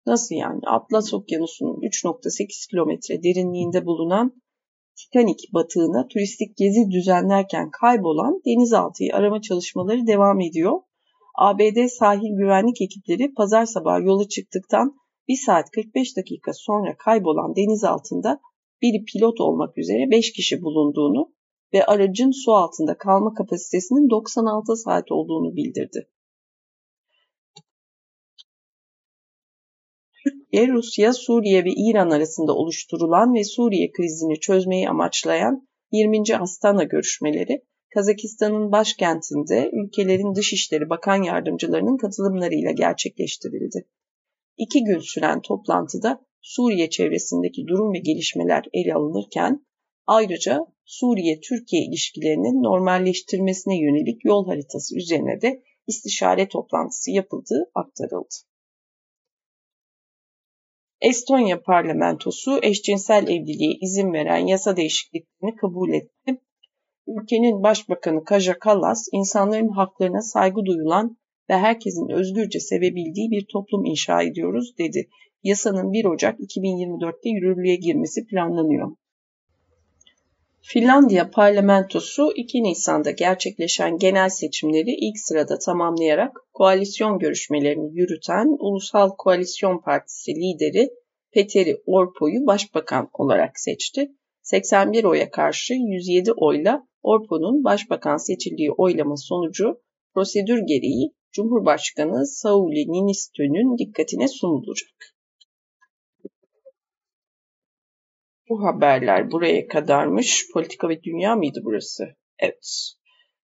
Nasıl 0.08 0.34
yani? 0.34 0.60
Atlas 0.66 1.14
Okyanusu'nun 1.14 1.76
3.8 1.80 2.70
kilometre 2.70 3.22
derinliğinde 3.22 3.86
bulunan 3.86 4.42
Titanic 4.96 5.42
batığına 5.54 6.08
turistik 6.08 6.56
gezi 6.56 6.90
düzenlerken 6.90 7.70
kaybolan 7.70 8.40
denizaltıyı 8.46 9.14
arama 9.14 9.40
çalışmaları 9.40 10.06
devam 10.06 10.40
ediyor. 10.40 10.80
ABD 11.38 11.86
sahil 11.86 12.36
güvenlik 12.38 12.80
ekipleri 12.80 13.34
pazar 13.34 13.66
sabahı 13.66 14.02
yola 14.02 14.28
çıktıktan 14.28 14.96
1 15.28 15.36
saat 15.46 15.70
45 15.70 16.16
dakika 16.16 16.52
sonra 16.54 16.96
kaybolan 16.96 17.56
deniz 17.56 17.84
altında 17.84 18.40
biri 18.82 19.04
pilot 19.04 19.40
olmak 19.40 19.78
üzere 19.78 20.10
5 20.10 20.32
kişi 20.32 20.62
bulunduğunu 20.62 21.32
ve 21.74 21.84
aracın 21.84 22.30
su 22.44 22.52
altında 22.52 22.98
kalma 22.98 23.34
kapasitesinin 23.34 24.10
96 24.10 24.76
saat 24.76 25.12
olduğunu 25.12 25.56
bildirdi. 25.56 26.08
Türkiye, 30.58 30.76
Rusya, 30.76 31.12
Suriye 31.12 31.64
ve 31.64 31.70
İran 31.76 32.10
arasında 32.10 32.52
oluşturulan 32.54 33.34
ve 33.34 33.44
Suriye 33.44 33.92
krizini 33.92 34.40
çözmeyi 34.40 34.88
amaçlayan 34.88 35.68
20. 35.92 36.36
Astana 36.36 36.84
görüşmeleri 36.84 37.62
Kazakistan'ın 37.94 38.72
başkentinde 38.72 39.70
ülkelerin 39.72 40.34
Dışişleri 40.34 40.90
Bakan 40.90 41.22
Yardımcılarının 41.22 41.96
katılımlarıyla 41.96 42.70
gerçekleştirildi. 42.70 43.88
İki 44.56 44.84
gün 44.84 44.98
süren 44.98 45.40
toplantıda 45.42 46.20
Suriye 46.40 46.90
çevresindeki 46.90 47.66
durum 47.66 47.92
ve 47.92 47.98
gelişmeler 47.98 48.64
ele 48.72 48.94
alınırken 48.94 49.66
ayrıca 50.06 50.66
Suriye-Türkiye 50.84 51.84
ilişkilerinin 51.84 52.62
normalleştirmesine 52.62 53.80
yönelik 53.80 54.24
yol 54.24 54.46
haritası 54.46 54.96
üzerine 54.96 55.40
de 55.40 55.62
istişare 55.86 56.48
toplantısı 56.48 57.10
yapıldığı 57.10 57.70
aktarıldı. 57.74 58.47
Estonya 61.00 61.62
parlamentosu 61.62 62.58
eşcinsel 62.62 63.28
evliliğe 63.28 63.72
izin 63.80 64.12
veren 64.12 64.46
yasa 64.46 64.76
değişikliklerini 64.76 65.56
kabul 65.56 65.92
etti. 65.92 66.40
Ülkenin 67.06 67.62
başbakanı 67.62 68.24
Kaja 68.24 68.58
Kallas, 68.58 69.08
insanların 69.12 69.68
haklarına 69.68 70.20
saygı 70.20 70.64
duyulan 70.64 71.16
ve 71.50 71.54
herkesin 71.54 72.08
özgürce 72.08 72.60
sevebildiği 72.60 73.30
bir 73.30 73.46
toplum 73.52 73.84
inşa 73.84 74.22
ediyoruz 74.22 74.78
dedi. 74.78 75.08
Yasanın 75.42 75.92
1 75.92 76.04
Ocak 76.04 76.40
2024'te 76.40 77.28
yürürlüğe 77.28 77.76
girmesi 77.76 78.26
planlanıyor. 78.26 78.96
Finlandiya 80.72 81.30
parlamentosu 81.30 82.32
2 82.36 82.62
Nisan'da 82.62 83.10
gerçekleşen 83.10 83.98
genel 83.98 84.28
seçimleri 84.28 84.90
ilk 84.90 85.18
sırada 85.18 85.58
tamamlayarak 85.58 86.36
koalisyon 86.52 87.18
görüşmelerini 87.18 87.98
yürüten 87.98 88.56
Ulusal 88.58 89.10
Koalisyon 89.18 89.80
Partisi 89.80 90.32
lideri 90.34 90.90
Petteri 91.32 91.82
Orpo'yu 91.86 92.46
başbakan 92.46 93.08
olarak 93.12 93.60
seçti. 93.60 94.12
81 94.42 95.04
oya 95.04 95.30
karşı 95.30 95.74
107 95.74 96.32
oyla 96.32 96.88
Orpo'nun 97.02 97.64
başbakan 97.64 98.16
seçildiği 98.16 98.72
oylama 98.72 99.16
sonucu 99.16 99.80
prosedür 100.14 100.58
gereği 100.58 101.12
Cumhurbaşkanı 101.32 102.26
Sauli 102.26 102.92
Niinistö'nün 102.92 103.78
dikkatine 103.78 104.28
sunulacak. 104.28 105.17
Bu 108.48 108.62
haberler 108.62 109.30
buraya 109.30 109.66
kadarmış. 109.66 110.46
Politika 110.52 110.88
ve 110.88 111.02
dünya 111.02 111.36
mıydı 111.36 111.60
burası? 111.64 112.04
Evet. 112.38 112.92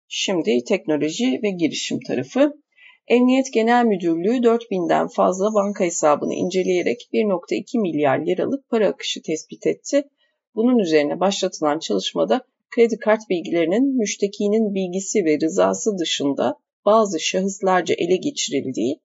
Şimdi 0.09 0.65
teknoloji 0.69 1.41
ve 1.43 1.51
girişim 1.51 2.01
tarafı. 2.07 2.53
Emniyet 3.09 3.53
Genel 3.53 3.85
Müdürlüğü 3.85 4.37
4000'den 4.37 5.09
fazla 5.09 5.55
banka 5.55 5.85
hesabını 5.85 6.35
inceleyerek 6.35 7.09
1.2 7.13 7.81
milyar 7.81 8.27
liralık 8.27 8.69
para 8.69 8.89
akışı 8.89 9.23
tespit 9.23 9.67
etti. 9.67 10.03
Bunun 10.55 10.79
üzerine 10.79 11.21
başlatılan 11.21 11.79
çalışmada 11.79 12.41
kredi 12.71 12.99
kart 12.99 13.21
bilgilerinin 13.31 13.97
müştekinin 13.97 14.75
bilgisi 14.75 15.25
ve 15.25 15.39
rızası 15.41 15.99
dışında 15.99 16.57
bazı 16.85 17.21
şahıslarca 17.21 17.95
ele 17.99 18.17
geçirildiği 18.17 19.01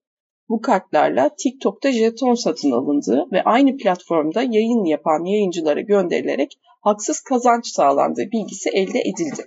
Bu 0.52 0.62
kartlarla 0.62 1.36
TikTok'ta 1.44 1.92
jeton 1.92 2.34
satın 2.34 2.72
alındığı 2.72 3.32
ve 3.32 3.44
aynı 3.44 3.78
platformda 3.78 4.42
yayın 4.42 4.86
yapan 4.86 5.26
yayıncılara 5.26 5.82
gönderilerek 5.82 6.60
haksız 6.82 7.22
kazanç 7.22 7.68
sağlandığı 7.68 8.32
bilgisi 8.32 8.70
elde 8.70 9.00
edildi. 9.00 9.46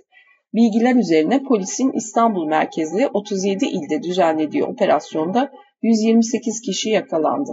Bilgiler 0.53 0.95
üzerine 0.95 1.43
polisin 1.43 1.91
İstanbul 1.91 2.47
merkezli 2.47 3.07
37 3.07 3.65
ilde 3.65 4.03
düzenlediği 4.03 4.63
operasyonda 4.63 5.51
128 5.81 6.61
kişi 6.61 6.89
yakalandı. 6.89 7.51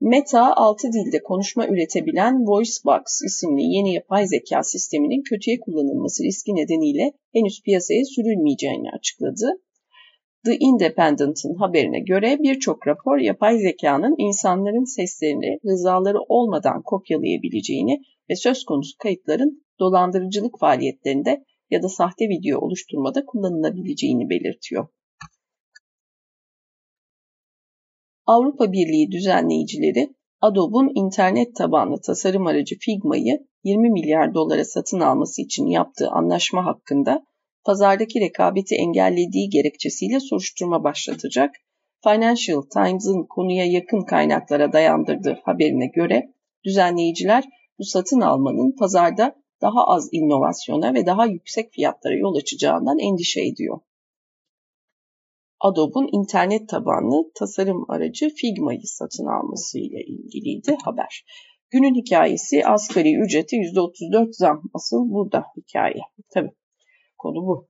Meta 0.00 0.56
6 0.56 0.88
dilde 0.92 1.22
konuşma 1.22 1.66
üretebilen 1.66 2.46
VoiceBox 2.46 3.02
isimli 3.26 3.62
yeni 3.62 3.94
yapay 3.94 4.26
zeka 4.26 4.62
sisteminin 4.62 5.22
kötüye 5.22 5.60
kullanılması 5.60 6.22
riski 6.24 6.54
nedeniyle 6.54 7.12
henüz 7.32 7.62
piyasaya 7.64 8.04
sürülmeyeceğini 8.04 8.90
açıkladı. 8.90 9.62
The 10.44 10.56
Independent'ın 10.58 11.54
haberine 11.54 12.00
göre 12.00 12.38
birçok 12.40 12.86
rapor 12.86 13.18
yapay 13.18 13.58
zekanın 13.58 14.14
insanların 14.18 14.84
seslerini 14.84 15.58
rızaları 15.66 16.18
olmadan 16.28 16.82
kopyalayabileceğini 16.82 18.00
ve 18.30 18.36
söz 18.36 18.64
konusu 18.64 18.98
kayıtların 18.98 19.66
dolandırıcılık 19.80 20.58
faaliyetlerinde 20.60 21.44
ya 21.70 21.82
da 21.82 21.88
sahte 21.88 22.24
video 22.24 22.60
oluşturmada 22.60 23.24
kullanılabileceğini 23.26 24.30
belirtiyor. 24.30 24.88
Avrupa 28.26 28.72
Birliği 28.72 29.10
düzenleyicileri 29.10 30.14
Adobe'un 30.40 31.04
internet 31.04 31.56
tabanlı 31.56 32.00
tasarım 32.00 32.46
aracı 32.46 32.76
Figma'yı 32.80 33.46
20 33.64 33.90
milyar 33.90 34.34
dolara 34.34 34.64
satın 34.64 35.00
alması 35.00 35.42
için 35.42 35.66
yaptığı 35.66 36.08
anlaşma 36.10 36.66
hakkında 36.66 37.26
pazardaki 37.68 38.20
rekabeti 38.20 38.74
engellediği 38.74 39.50
gerekçesiyle 39.50 40.20
soruşturma 40.20 40.84
başlatacak. 40.84 41.54
Financial 42.04 42.62
Times'ın 42.62 43.26
konuya 43.26 43.64
yakın 43.64 44.02
kaynaklara 44.02 44.72
dayandırdığı 44.72 45.38
haberine 45.44 45.86
göre 45.86 46.32
düzenleyiciler 46.64 47.44
bu 47.78 47.84
satın 47.84 48.20
almanın 48.20 48.76
pazarda 48.76 49.34
daha 49.62 49.86
az 49.86 50.08
inovasyona 50.12 50.94
ve 50.94 51.06
daha 51.06 51.26
yüksek 51.26 51.72
fiyatlara 51.72 52.14
yol 52.14 52.36
açacağından 52.36 52.98
endişe 52.98 53.40
ediyor. 53.40 53.80
Adobe'un 55.60 56.08
internet 56.12 56.68
tabanlı 56.68 57.30
tasarım 57.34 57.90
aracı 57.90 58.28
Figma'yı 58.28 58.80
satın 58.84 59.26
alması 59.26 59.78
ile 59.78 60.04
ilgiliydi 60.04 60.76
haber. 60.84 61.24
Günün 61.70 61.94
hikayesi 61.94 62.66
asgari 62.66 63.16
ücreti 63.16 63.56
%34 63.56 64.28
zam. 64.32 64.62
Asıl 64.74 65.10
burada 65.10 65.44
hikaye. 65.56 66.00
Tabii 66.34 66.50
konu 67.18 67.46
bu. 67.46 67.68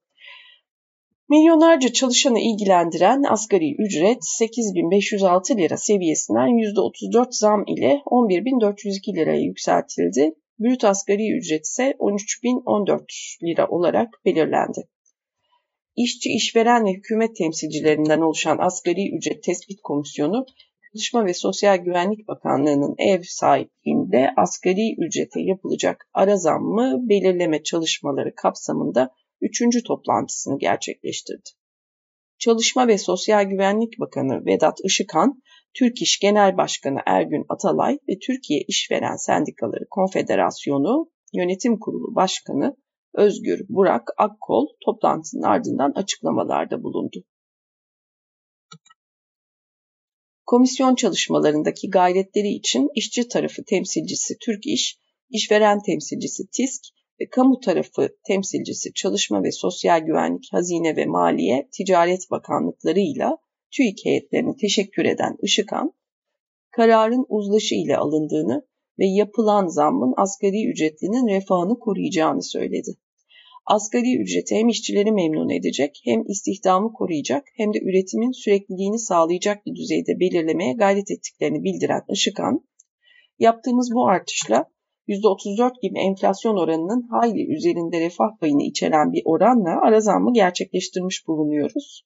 Milyonlarca 1.29 1.93
çalışanı 1.93 2.41
ilgilendiren 2.41 3.23
asgari 3.23 3.75
ücret 3.79 4.19
8.506 4.19 5.59
lira 5.59 5.77
seviyesinden 5.77 6.49
%34 6.49 7.27
zam 7.31 7.65
ile 7.67 8.03
11.402 8.07 9.17
liraya 9.17 9.41
yükseltildi. 9.41 10.35
Brüt 10.59 10.85
asgari 10.85 11.39
ücret 11.39 11.67
ise 11.67 11.95
13.014 11.99 13.03
lira 13.45 13.69
olarak 13.69 14.09
belirlendi. 14.25 14.89
İşçi, 15.97 16.29
işveren 16.29 16.85
ve 16.85 16.93
hükümet 16.93 17.37
temsilcilerinden 17.37 18.21
oluşan 18.21 18.59
Asgari 18.59 19.17
Ücret 19.17 19.43
Tespit 19.43 19.81
Komisyonu, 19.83 20.47
Çalışma 20.93 21.27
ve 21.27 21.35
Sosyal 21.35 21.77
Güvenlik 21.77 22.29
Bakanlığı'nın 22.29 22.95
ev 22.99 23.23
sahipliğinde 23.23 24.31
asgari 24.37 24.95
ücrete 24.99 25.41
yapılacak 25.41 26.09
ara 26.15 26.37
zammı 26.37 27.09
belirleme 27.09 27.63
çalışmaları 27.63 28.35
kapsamında 28.35 29.11
üçüncü 29.41 29.83
toplantısını 29.83 30.59
gerçekleştirdi. 30.59 31.51
Çalışma 32.39 32.89
ve 32.89 32.99
Sosyal 32.99 33.45
Güvenlik 33.45 34.01
Bakanı 34.01 34.47
Vedat 34.47 34.79
Işıkhan, 34.85 35.43
Türk 35.75 36.03
İş 36.03 36.19
Genel 36.19 36.57
Başkanı 36.57 36.99
Ergün 37.07 37.45
Atalay 37.49 37.99
ve 38.09 38.19
Türkiye 38.27 38.61
İşveren 38.69 39.17
Sendikaları 39.17 39.87
Konfederasyonu 39.91 41.11
Yönetim 41.33 41.79
Kurulu 41.79 42.15
Başkanı 42.15 42.77
Özgür 43.15 43.61
Burak 43.69 44.09
Akkol 44.19 44.67
toplantının 44.85 45.43
ardından 45.43 45.93
açıklamalarda 45.95 46.83
bulundu. 46.83 47.25
Komisyon 50.47 50.95
çalışmalarındaki 50.95 51.91
gayretleri 51.91 52.49
için 52.49 52.89
işçi 52.95 53.29
tarafı 53.29 53.65
temsilcisi 53.65 54.35
Türk 54.41 54.67
İş, 54.67 54.99
işveren 55.31 55.83
temsilcisi 55.83 56.43
TİSK 56.53 56.83
ve 57.21 57.29
kamu 57.29 57.61
tarafı 57.61 58.09
temsilcisi 58.27 58.93
Çalışma 58.95 59.43
ve 59.43 59.53
Sosyal 59.53 60.01
Güvenlik, 60.01 60.49
Hazine 60.53 60.97
ve 60.97 61.07
Maliye, 61.07 61.69
Ticaret 61.73 62.31
Bakanlıklarıyla 62.31 63.39
TÜİK 63.77 64.05
heyetlerine 64.05 64.57
teşekkür 64.57 65.05
eden 65.05 65.37
Işıkan, 65.43 65.93
kararın 66.71 67.27
uzlaşı 67.29 67.75
ile 67.75 67.97
alındığını 67.97 68.67
ve 68.99 69.07
yapılan 69.07 69.67
zammın 69.67 70.15
asgari 70.17 70.71
ücretlinin 70.71 71.29
refahını 71.29 71.79
koruyacağını 71.79 72.43
söyledi. 72.43 72.91
Asgari 73.67 74.17
ücreti 74.23 74.55
hem 74.55 74.69
işçileri 74.69 75.13
memnun 75.13 75.51
edecek, 75.51 76.01
hem 76.05 76.27
istihdamı 76.27 76.93
koruyacak, 76.93 77.45
hem 77.57 77.75
de 77.75 77.79
üretimin 77.79 78.33
sürekliliğini 78.33 78.99
sağlayacak 78.99 79.67
bir 79.67 79.77
düzeyde 79.77 80.21
belirlemeye 80.21 80.73
gayret 80.73 81.11
ettiklerini 81.11 81.65
bildiren 81.65 82.03
Işıkan, 82.09 82.69
yaptığımız 83.39 83.91
bu 83.95 84.09
artışla 84.09 84.71
%34 85.09 85.73
gibi 85.83 85.99
enflasyon 85.99 86.57
oranının 86.57 87.09
hayli 87.11 87.53
üzerinde 87.57 88.01
refah 88.01 88.39
payını 88.41 88.63
içeren 88.63 89.13
bir 89.13 89.23
oranla 89.25 89.81
ara 89.87 90.01
zammı 90.01 90.33
gerçekleştirmiş 90.33 91.29
bulunuyoruz. 91.29 92.05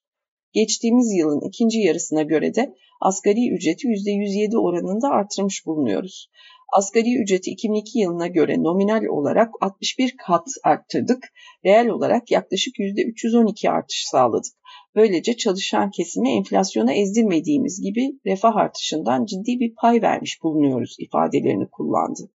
Geçtiğimiz 0.53 1.13
yılın 1.17 1.47
ikinci 1.47 1.79
yarısına 1.79 2.21
göre 2.21 2.55
de 2.55 2.73
asgari 3.01 3.53
ücreti 3.55 3.87
%107 3.87 4.57
oranında 4.57 5.07
artırmış 5.09 5.65
bulunuyoruz. 5.65 6.29
Asgari 6.77 7.21
ücreti 7.23 7.51
2002 7.51 7.99
yılına 7.99 8.27
göre 8.27 8.63
nominal 8.63 9.05
olarak 9.05 9.49
61 9.61 10.15
kat 10.27 10.47
arttırdık. 10.63 11.23
Reel 11.65 11.87
olarak 11.87 12.31
yaklaşık 12.31 12.75
%312 12.79 13.69
artış 13.69 14.05
sağladık. 14.05 14.53
Böylece 14.95 15.37
çalışan 15.37 15.91
kesimi 15.91 16.31
enflasyona 16.31 16.93
ezdirmediğimiz 16.93 17.81
gibi 17.81 18.19
refah 18.25 18.55
artışından 18.55 19.25
ciddi 19.25 19.59
bir 19.59 19.75
pay 19.75 20.01
vermiş 20.01 20.43
bulunuyoruz 20.43 20.95
ifadelerini 20.99 21.69
kullandı. 21.69 22.29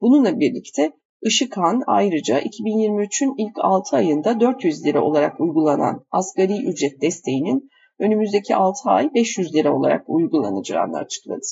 Bununla 0.00 0.40
birlikte 0.40 0.92
Işıkhan 1.22 1.82
ayrıca 1.86 2.40
2023'ün 2.40 3.34
ilk 3.38 3.58
6 3.58 3.96
ayında 3.96 4.40
400 4.40 4.84
lira 4.84 5.04
olarak 5.04 5.40
uygulanan 5.40 6.06
asgari 6.10 6.66
ücret 6.66 7.02
desteğinin 7.02 7.70
önümüzdeki 7.98 8.54
6 8.56 8.90
ay 8.90 9.14
500 9.14 9.54
lira 9.54 9.76
olarak 9.76 10.08
uygulanacağını 10.08 10.98
açıkladı. 10.98 11.46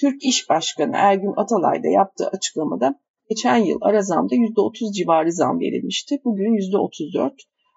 Türk 0.00 0.24
İş 0.24 0.48
Başkanı 0.50 0.92
Ergün 0.94 1.34
Atalay 1.36 1.82
da 1.82 1.88
yaptığı 1.88 2.28
açıklamada 2.28 3.00
geçen 3.28 3.56
yıl 3.56 3.78
ara 3.82 4.02
zamda 4.02 4.34
%30 4.34 4.92
civarı 4.92 5.32
zam 5.32 5.60
verilmişti. 5.60 6.20
Bugün 6.24 6.54
%34. 6.54 7.32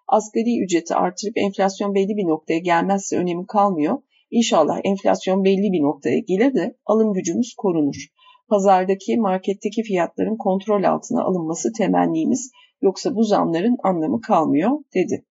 Asgari 0.07 0.63
ücreti 0.63 0.95
artırıp 0.95 1.37
enflasyon 1.37 1.95
belli 1.95 2.17
bir 2.17 2.27
noktaya 2.27 2.59
gelmezse 2.59 3.17
önemi 3.17 3.45
kalmıyor. 3.47 3.97
İnşallah 4.31 4.79
enflasyon 4.83 5.43
belli 5.43 5.71
bir 5.71 5.81
noktaya 5.81 6.19
gelir 6.19 6.53
de 6.53 6.77
alım 6.85 7.13
gücümüz 7.13 7.53
korunur. 7.57 8.07
Pazardaki, 8.49 9.17
marketteki 9.17 9.83
fiyatların 9.83 10.37
kontrol 10.37 10.83
altına 10.83 11.23
alınması 11.23 11.71
temennimiz 11.77 12.51
yoksa 12.81 13.15
bu 13.15 13.23
zamların 13.23 13.77
anlamı 13.83 14.21
kalmıyor 14.21 14.71
dedi. 14.93 15.25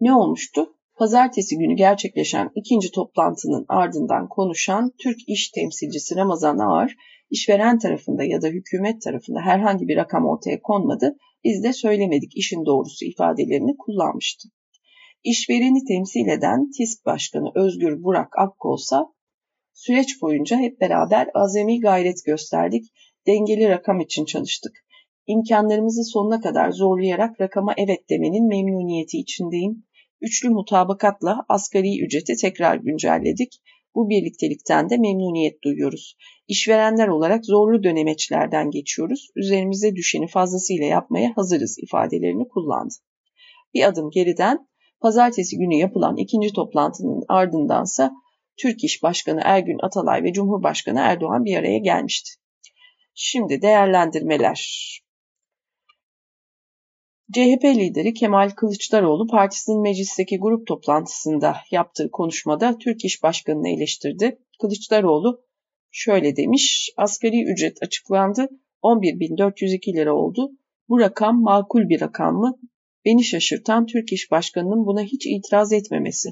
Ne 0.00 0.14
olmuştu? 0.14 0.74
Pazartesi 0.94 1.58
günü 1.58 1.74
gerçekleşen 1.74 2.50
ikinci 2.54 2.90
toplantının 2.90 3.64
ardından 3.68 4.28
konuşan 4.28 4.92
Türk 4.98 5.18
İş 5.26 5.50
temsilcisi 5.50 6.16
Ramazan 6.16 6.58
Ağar, 6.58 6.96
işveren 7.30 7.78
tarafında 7.78 8.24
ya 8.24 8.42
da 8.42 8.46
hükümet 8.46 9.02
tarafında 9.02 9.40
herhangi 9.40 9.88
bir 9.88 9.96
rakam 9.96 10.26
ortaya 10.26 10.60
konmadı, 10.62 11.16
biz 11.44 11.64
de 11.64 11.72
söylemedik 11.72 12.36
işin 12.36 12.66
doğrusu 12.66 13.04
ifadelerini 13.04 13.76
kullanmıştı. 13.76 14.48
İşvereni 15.24 15.84
temsil 15.84 16.28
eden 16.28 16.70
TİSK 16.70 17.06
Başkanı 17.06 17.50
Özgür 17.54 18.02
Burak 18.02 18.38
Akkolsa, 18.38 19.06
süreç 19.78 20.22
boyunca 20.22 20.58
hep 20.58 20.80
beraber 20.80 21.28
azami 21.34 21.80
gayret 21.80 22.24
gösterdik, 22.26 22.84
dengeli 23.26 23.68
rakam 23.68 24.00
için 24.00 24.24
çalıştık. 24.24 24.72
İmkanlarımızı 25.26 26.04
sonuna 26.04 26.40
kadar 26.40 26.70
zorlayarak 26.70 27.40
rakama 27.40 27.74
evet 27.76 28.10
demenin 28.10 28.48
memnuniyeti 28.48 29.18
içindeyim 29.18 29.88
Üçlü 30.20 30.50
mutabakatla 30.50 31.44
asgari 31.48 32.04
ücreti 32.04 32.36
tekrar 32.36 32.76
güncelledik. 32.76 33.62
Bu 33.94 34.08
birliktelikten 34.08 34.90
de 34.90 34.96
memnuniyet 34.96 35.62
duyuyoruz. 35.62 36.16
İşverenler 36.48 37.08
olarak 37.08 37.46
zorlu 37.46 37.82
dönemeçlerden 37.82 38.70
geçiyoruz. 38.70 39.28
Üzerimize 39.36 39.96
düşeni 39.96 40.26
fazlasıyla 40.26 40.86
yapmaya 40.86 41.32
hazırız 41.36 41.78
ifadelerini 41.82 42.48
kullandı. 42.48 42.94
Bir 43.74 43.88
adım 43.88 44.10
geriden 44.10 44.68
pazartesi 45.00 45.58
günü 45.58 45.74
yapılan 45.74 46.16
ikinci 46.16 46.52
toplantının 46.52 47.24
ardındansa 47.28 48.12
Türk 48.58 48.84
İş 48.84 49.02
Başkanı 49.02 49.40
Ergün 49.44 49.78
Atalay 49.82 50.22
ve 50.22 50.32
Cumhurbaşkanı 50.32 51.00
Erdoğan 51.00 51.44
bir 51.44 51.56
araya 51.56 51.78
gelmişti. 51.78 52.30
Şimdi 53.14 53.62
değerlendirmeler. 53.62 54.78
CHP 57.32 57.64
lideri 57.64 58.14
Kemal 58.14 58.50
Kılıçdaroğlu 58.50 59.26
partisinin 59.26 59.82
meclisteki 59.82 60.38
grup 60.38 60.66
toplantısında 60.66 61.56
yaptığı 61.70 62.10
konuşmada 62.10 62.78
Türk 62.78 63.04
İş 63.04 63.22
Başkanı'nı 63.22 63.68
eleştirdi. 63.68 64.38
Kılıçdaroğlu 64.60 65.44
şöyle 65.90 66.36
demiş, 66.36 66.90
asgari 66.96 67.52
ücret 67.52 67.82
açıklandı, 67.82 68.48
11.402 68.82 69.96
lira 69.96 70.14
oldu. 70.14 70.50
Bu 70.88 71.00
rakam 71.00 71.42
makul 71.42 71.88
bir 71.88 72.00
rakam 72.00 72.34
mı? 72.34 72.58
Beni 73.04 73.24
şaşırtan 73.24 73.86
Türk 73.86 74.12
İş 74.12 74.30
Başkanı'nın 74.30 74.86
buna 74.86 75.02
hiç 75.02 75.26
itiraz 75.26 75.72
etmemesi. 75.72 76.28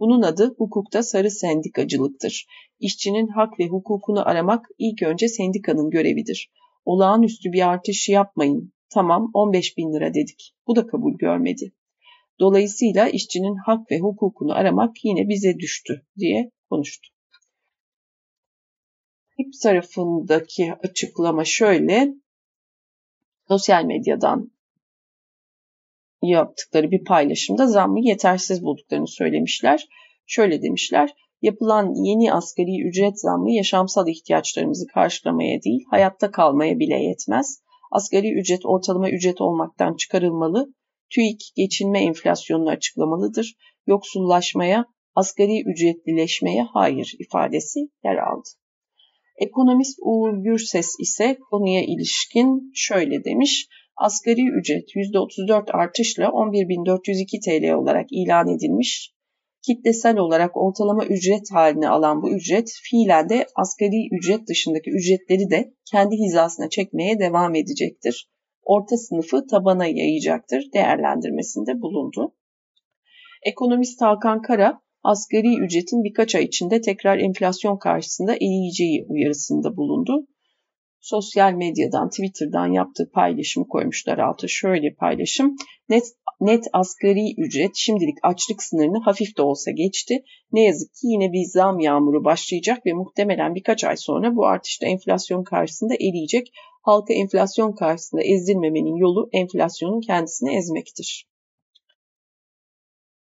Bunun 0.00 0.22
adı 0.22 0.54
hukukta 0.58 1.02
sarı 1.02 1.30
sendikacılıktır. 1.30 2.46
İşçinin 2.80 3.28
hak 3.28 3.60
ve 3.60 3.66
hukukunu 3.66 4.28
aramak 4.28 4.66
ilk 4.78 5.02
önce 5.02 5.28
sendikanın 5.28 5.90
görevidir. 5.90 6.50
Olağanüstü 6.84 7.52
bir 7.52 7.68
artış 7.68 8.08
yapmayın. 8.08 8.72
Tamam 8.90 9.30
15 9.34 9.76
bin 9.76 9.94
lira 9.94 10.14
dedik. 10.14 10.54
Bu 10.66 10.76
da 10.76 10.86
kabul 10.86 11.18
görmedi. 11.18 11.72
Dolayısıyla 12.40 13.08
işçinin 13.08 13.56
hak 13.66 13.90
ve 13.90 13.98
hukukunu 13.98 14.52
aramak 14.52 15.04
yine 15.04 15.28
bize 15.28 15.58
düştü 15.58 16.06
diye 16.18 16.50
konuştu. 16.70 17.08
İp 19.38 19.52
tarafındaki 19.62 20.72
açıklama 20.82 21.44
şöyle. 21.44 22.14
Sosyal 23.48 23.84
medyadan 23.84 24.50
yaptıkları 26.22 26.90
bir 26.90 27.04
paylaşımda 27.04 27.66
zammı 27.66 28.00
yetersiz 28.00 28.62
bulduklarını 28.62 29.08
söylemişler. 29.08 29.88
Şöyle 30.26 30.62
demişler, 30.62 31.14
yapılan 31.42 32.04
yeni 32.04 32.32
asgari 32.32 32.88
ücret 32.88 33.20
zammı 33.20 33.52
yaşamsal 33.52 34.08
ihtiyaçlarımızı 34.08 34.86
karşılamaya 34.86 35.62
değil, 35.62 35.84
hayatta 35.90 36.30
kalmaya 36.30 36.78
bile 36.78 37.02
yetmez. 37.02 37.62
Asgari 37.92 38.40
ücret 38.40 38.66
ortalama 38.66 39.10
ücret 39.10 39.40
olmaktan 39.40 39.96
çıkarılmalı, 39.96 40.74
TÜİK 41.14 41.40
geçinme 41.56 42.02
enflasyonunu 42.02 42.70
açıklamalıdır, 42.70 43.54
yoksullaşmaya, 43.86 44.84
asgari 45.14 45.62
ücretlileşmeye 45.62 46.62
hayır 46.62 47.14
ifadesi 47.18 47.80
yer 48.04 48.16
aldı. 48.16 48.48
Ekonomist 49.36 49.98
Uğur 50.02 50.32
Gürses 50.44 50.94
ise 51.00 51.38
konuya 51.50 51.82
ilişkin 51.82 52.72
şöyle 52.74 53.24
demiş, 53.24 53.68
asgari 53.98 54.44
ücret 54.58 54.88
%34 54.96 55.70
artışla 55.72 56.24
11.402 56.24 57.44
TL 57.44 57.72
olarak 57.72 58.06
ilan 58.10 58.48
edilmiş. 58.48 59.14
Kitlesel 59.66 60.18
olarak 60.18 60.56
ortalama 60.56 61.04
ücret 61.04 61.52
haline 61.52 61.88
alan 61.88 62.22
bu 62.22 62.30
ücret 62.30 62.70
fiilen 62.82 63.28
de 63.28 63.46
asgari 63.56 64.08
ücret 64.18 64.48
dışındaki 64.48 64.90
ücretleri 64.90 65.50
de 65.50 65.74
kendi 65.90 66.16
hizasına 66.16 66.68
çekmeye 66.68 67.18
devam 67.18 67.54
edecektir. 67.54 68.30
Orta 68.62 68.96
sınıfı 68.96 69.46
tabana 69.46 69.86
yayacaktır 69.86 70.72
değerlendirmesinde 70.74 71.80
bulundu. 71.80 72.34
Ekonomist 73.42 74.02
Hakan 74.02 74.42
Kara, 74.42 74.80
asgari 75.02 75.58
ücretin 75.64 76.04
birkaç 76.04 76.34
ay 76.34 76.44
içinde 76.44 76.80
tekrar 76.80 77.18
enflasyon 77.18 77.78
karşısında 77.78 78.34
eriyeceği 78.34 79.06
uyarısında 79.08 79.76
bulundu 79.76 80.26
sosyal 81.00 81.52
medyadan, 81.52 82.10
Twitter'dan 82.10 82.66
yaptığı 82.66 83.10
paylaşımı 83.14 83.68
koymuşlar 83.68 84.18
altı. 84.18 84.48
Şöyle 84.48 84.94
paylaşım. 84.94 85.56
Net, 85.88 86.04
net 86.40 86.64
asgari 86.72 87.34
ücret 87.38 87.76
şimdilik 87.76 88.18
açlık 88.22 88.62
sınırını 88.62 88.98
hafif 89.04 89.36
de 89.36 89.42
olsa 89.42 89.70
geçti. 89.70 90.24
Ne 90.52 90.64
yazık 90.64 90.88
ki 90.88 91.00
yine 91.02 91.32
bir 91.32 91.44
zam 91.44 91.80
yağmuru 91.80 92.24
başlayacak 92.24 92.86
ve 92.86 92.92
muhtemelen 92.92 93.54
birkaç 93.54 93.84
ay 93.84 93.96
sonra 93.96 94.36
bu 94.36 94.46
artışta 94.46 94.86
enflasyon 94.86 95.44
karşısında 95.44 95.94
eriyecek. 95.94 96.52
Halka 96.82 97.14
enflasyon 97.14 97.72
karşısında 97.72 98.22
ezdirmemenin 98.22 98.96
yolu 98.96 99.28
enflasyonun 99.32 100.00
kendisini 100.00 100.56
ezmektir. 100.56 101.28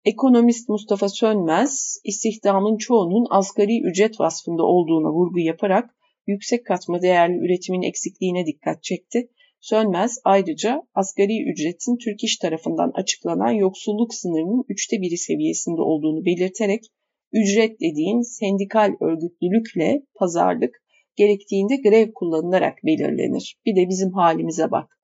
Ekonomist 0.05 0.69
Mustafa 0.69 1.09
Sönmez, 1.09 2.01
istihdamın 2.05 2.77
çoğunun 2.77 3.27
asgari 3.31 3.83
ücret 3.83 4.21
vasfında 4.21 4.63
olduğuna 4.63 5.13
vurgu 5.13 5.39
yaparak 5.39 5.95
yüksek 6.27 6.67
katma 6.67 7.03
değerli 7.03 7.37
üretimin 7.47 7.83
eksikliğine 7.83 8.47
dikkat 8.47 8.83
çekti. 8.83 9.29
Sönmez 9.61 10.19
ayrıca 10.25 10.83
asgari 10.95 11.51
ücretin 11.51 11.97
Türk 11.97 12.25
İş 12.25 12.37
tarafından 12.37 12.91
açıklanan 12.95 13.53
yoksulluk 13.53 14.15
sınırının 14.15 14.65
üçte 14.69 15.01
biri 15.01 15.19
seviyesinde 15.19 15.81
olduğunu 15.81 16.25
belirterek 16.25 16.85
ücret 17.33 17.81
dediğin 17.81 18.21
sendikal 18.21 18.93
örgütlülükle 19.01 20.03
pazarlık 20.15 20.83
gerektiğinde 21.17 21.77
grev 21.77 22.13
kullanılarak 22.13 22.79
belirlenir. 22.85 23.57
Bir 23.67 23.77
de 23.77 23.89
bizim 23.89 24.13
halimize 24.13 24.71
bak. 24.71 24.99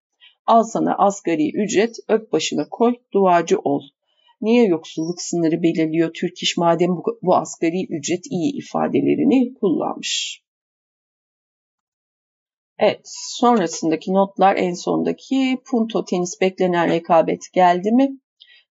Al 0.46 0.62
sana 0.62 0.94
asgari 0.98 1.50
ücret, 1.54 1.96
öp 2.08 2.32
başına 2.32 2.68
koy, 2.68 2.94
duacı 3.12 3.58
ol. 3.58 3.82
Niye 4.40 4.64
yoksulluk 4.64 5.22
sınırı 5.22 5.62
belirliyor 5.62 6.10
Türk 6.14 6.42
İş 6.42 6.56
madem 6.56 6.90
bu, 6.90 7.18
bu 7.22 7.36
asgari 7.36 7.86
ücret 7.90 8.26
iyi 8.30 8.56
ifadelerini 8.56 9.54
kullanmış. 9.54 10.42
Evet, 12.78 13.00
sonrasındaki 13.40 14.12
notlar 14.12 14.56
en 14.56 14.74
sondaki 14.74 15.58
Punto 15.70 16.04
tenis 16.04 16.40
beklenen 16.40 16.88
rekabet 16.88 17.40
geldi 17.52 17.92
mi? 17.92 18.18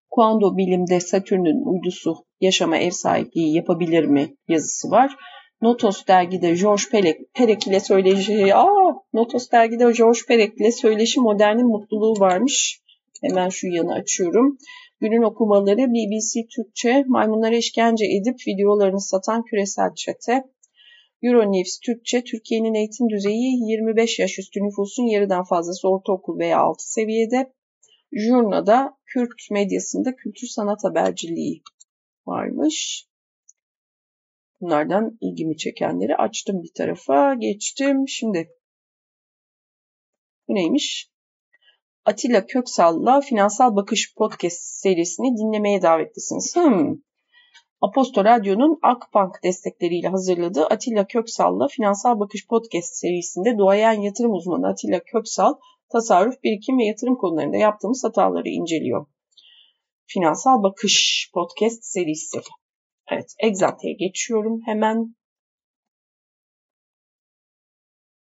Kuando 0.10 0.58
bilimde 0.58 1.00
Satürn'ün 1.00 1.66
uydusu 1.66 2.16
yaşama 2.42 2.78
ev 2.78 2.92
sahipliği 2.92 3.56
yapabilir 3.56 4.04
mi 4.04 4.36
yazısı 4.48 4.92
var. 4.92 5.16
Notos 5.62 6.08
dergide 6.08 6.56
George 6.56 6.84
Perec, 6.92 7.20
Perec 7.34 7.70
ile 7.70 7.80
söyleşi, 7.80 8.56
aa 8.56 8.94
Notos 9.14 9.52
dergide 9.52 9.92
George 9.92 10.20
Perec 10.28 10.54
ile 10.56 10.72
söyleşi 10.72 11.20
modernin 11.20 11.68
mutluluğu 11.68 12.20
varmış. 12.20 12.82
Hemen 13.22 13.50
şu 13.50 13.68
yanı 13.68 13.94
açıyorum. 13.94 14.58
Günün 15.00 15.22
okumaları 15.22 15.92
BBC 15.94 16.48
Türkçe, 16.56 17.04
maymunlara 17.08 17.56
işkence 17.56 18.06
edip 18.06 18.36
videolarını 18.48 19.02
satan 19.02 19.44
küresel 19.44 19.90
çete, 19.96 20.44
Euronews 21.24 21.80
Türkçe, 21.80 22.24
Türkiye'nin 22.24 22.74
eğitim 22.74 23.10
düzeyi 23.10 23.70
25 23.70 24.20
yaş 24.20 24.40
üstü 24.40 24.60
nüfusun 24.64 25.04
yarıdan 25.04 25.44
fazlası 25.44 25.90
ortaokul 25.90 26.40
veya 26.40 26.60
altı 26.60 26.92
seviyede. 26.92 27.54
Jurna'da 28.12 28.98
Kürt 29.06 29.52
medyasında 29.52 30.16
kültür 30.16 30.48
sanat 30.48 30.84
haberciliği 30.84 31.62
varmış. 32.28 33.08
Bunlardan 34.62 35.18
ilgimi 35.22 35.58
çekenleri 35.58 36.16
açtım 36.16 36.64
bir 36.64 36.74
tarafa, 36.78 37.34
geçtim. 37.34 38.08
Şimdi 38.08 38.50
bu 40.48 40.56
neymiş? 40.56 41.12
Atilla 42.06 42.46
Köksal'la 42.46 43.22
Finansal 43.22 43.76
Bakış 43.76 44.16
Podcast 44.16 44.62
serisini 44.62 45.38
dinlemeye 45.38 45.82
davetlisiniz. 45.82 46.56
Hmm. 46.56 46.96
Aposto 47.82 48.26
Radyo'nun 48.26 48.80
Akbank 48.82 49.44
destekleriyle 49.44 50.08
hazırladığı 50.08 50.66
Atilla 50.66 51.08
Köksal'la 51.08 51.68
Finansal 51.68 52.20
Bakış 52.20 52.48
Podcast 52.48 52.96
serisinde 52.96 53.58
duayen 53.58 54.02
yatırım 54.02 54.34
uzmanı 54.34 54.68
Atilla 54.68 55.00
Köksal, 55.04 55.54
tasarruf, 55.92 56.44
birikim 56.44 56.78
ve 56.78 56.86
yatırım 56.86 57.16
konularında 57.16 57.58
yaptığımız 57.58 58.04
hataları 58.04 58.50
inceliyor. 58.50 59.06
Finansal 60.08 60.64
Bakış 60.64 61.30
Podcast 61.34 61.84
serisi. 61.84 62.40
Evet, 63.12 63.34
Exante'ye 63.40 63.94
geçiyorum 63.94 64.62
hemen. 64.66 65.16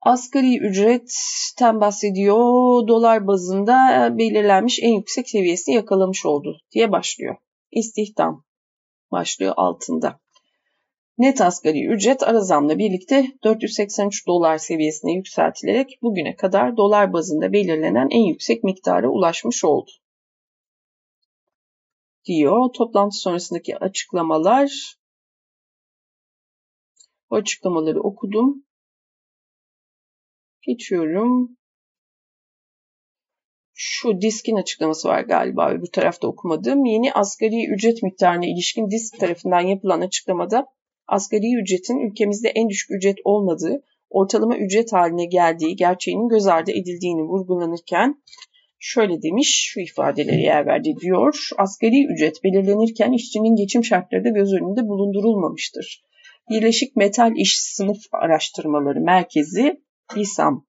Asgari 0.01 0.59
ücretten 0.59 1.81
bahsediyor. 1.81 2.39
Dolar 2.89 3.27
bazında 3.27 4.09
belirlenmiş 4.19 4.79
en 4.83 4.93
yüksek 4.93 5.29
seviyesini 5.29 5.75
yakalamış 5.75 6.27
oldu 6.27 6.59
diye 6.75 6.93
başlıyor. 6.93 7.37
İstihdam 7.73 8.45
başlığı 9.13 9.53
altında. 9.57 10.21
Net 11.19 11.41
asgari 11.41 11.87
ücret 11.87 12.23
ara 12.23 12.41
zamla 12.41 12.79
birlikte 12.79 13.27
483 13.45 14.27
dolar 14.27 14.59
seviyesine 14.59 15.13
yükseltilerek 15.13 15.99
bugüne 16.03 16.37
kadar 16.37 16.77
dolar 16.77 17.13
bazında 17.13 17.53
belirlenen 17.53 18.09
en 18.11 18.25
yüksek 18.25 18.65
miktara 18.65 19.09
ulaşmış 19.09 19.65
oldu. 19.65 19.91
Diyor. 22.25 22.73
Toplantı 22.73 23.17
sonrasındaki 23.17 23.77
açıklamalar. 23.79 24.97
O 27.31 27.37
açıklamaları 27.37 28.01
okudum. 28.01 28.65
Geçiyorum 30.67 31.57
şu 33.75 34.21
diskin 34.21 34.57
açıklaması 34.57 35.09
var 35.09 35.21
galiba 35.21 35.71
öbür 35.71 35.87
tarafta 35.87 36.29
okumadığım. 36.29 36.85
Yeni 36.85 37.13
asgari 37.13 37.67
ücret 37.67 38.03
miktarına 38.03 38.47
ilişkin 38.47 38.91
disk 38.91 39.21
tarafından 39.21 39.61
yapılan 39.61 40.01
açıklamada 40.01 40.67
asgari 41.07 41.63
ücretin 41.63 42.11
ülkemizde 42.11 42.49
en 42.49 42.69
düşük 42.69 42.91
ücret 42.91 43.19
olmadığı, 43.25 43.83
ortalama 44.11 44.57
ücret 44.57 44.93
haline 44.93 45.25
geldiği 45.25 45.77
gerçeğinin 45.77 46.29
göz 46.29 46.47
ardı 46.47 46.71
edildiğini 46.71 47.23
vurgulanırken 47.23 48.23
şöyle 48.79 49.23
demiş, 49.23 49.71
şu 49.73 49.81
ifadeleri 49.81 50.43
yer 50.43 50.67
verdi 50.67 50.95
diyor. 51.01 51.49
Asgari 51.59 52.07
ücret 52.15 52.45
belirlenirken 52.45 53.13
işçinin 53.13 53.57
geçim 53.57 53.85
şartları 53.85 54.25
da 54.25 54.29
göz 54.29 54.53
önünde 54.53 54.89
bulundurulmamıştır. 54.89 56.05
Birleşik 56.51 56.97
Metal 56.97 57.37
İş 57.37 57.59
Sınıf 57.59 57.99
Araştırmaları 58.13 59.01
Merkezi 59.01 59.81
BİSAM 60.17 60.67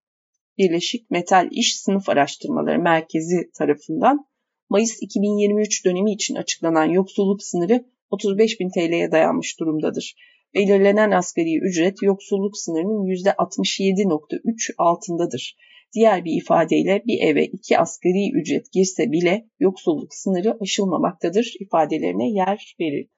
Birleşik 0.58 1.12
Metal 1.12 1.48
İş 1.52 1.80
Sınıf 1.80 2.10
Araştırmaları 2.10 2.80
Merkezi 2.80 3.52
tarafından 3.58 4.26
Mayıs 4.70 5.02
2023 5.02 5.86
dönemi 5.86 6.14
için 6.14 6.36
açıklanan 6.36 6.86
yoksulluk 6.86 7.44
sınırı 7.44 7.86
35 8.10 8.60
bin 8.60 8.70
TL'ye 8.70 9.12
dayanmış 9.12 9.60
durumdadır. 9.60 10.16
Belirlenen 10.54 11.12
asgari 11.12 11.60
ücret 11.60 12.02
yoksulluk 12.02 12.58
sınırının 12.58 13.06
%67.3 13.06 14.74
altındadır. 14.78 15.58
Diğer 15.94 16.26
bir 16.26 16.42
ifadeyle 16.42 17.04
bir 17.08 17.22
eve 17.22 17.46
iki 17.46 17.78
asgari 17.78 18.32
ücret 18.42 18.72
girse 18.72 19.12
bile 19.12 19.50
yoksulluk 19.60 20.14
sınırı 20.14 20.58
aşılmamaktadır 20.62 21.54
ifadelerine 21.60 22.30
yer 22.30 22.76
verir. 22.80 23.10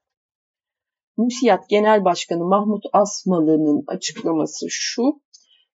MÜSİAD 1.18 1.64
Genel 1.70 2.06
Başkanı 2.06 2.46
Mahmut 2.46 2.84
Asmalı'nın 2.94 3.84
açıklaması 3.88 4.66
şu, 4.70 5.02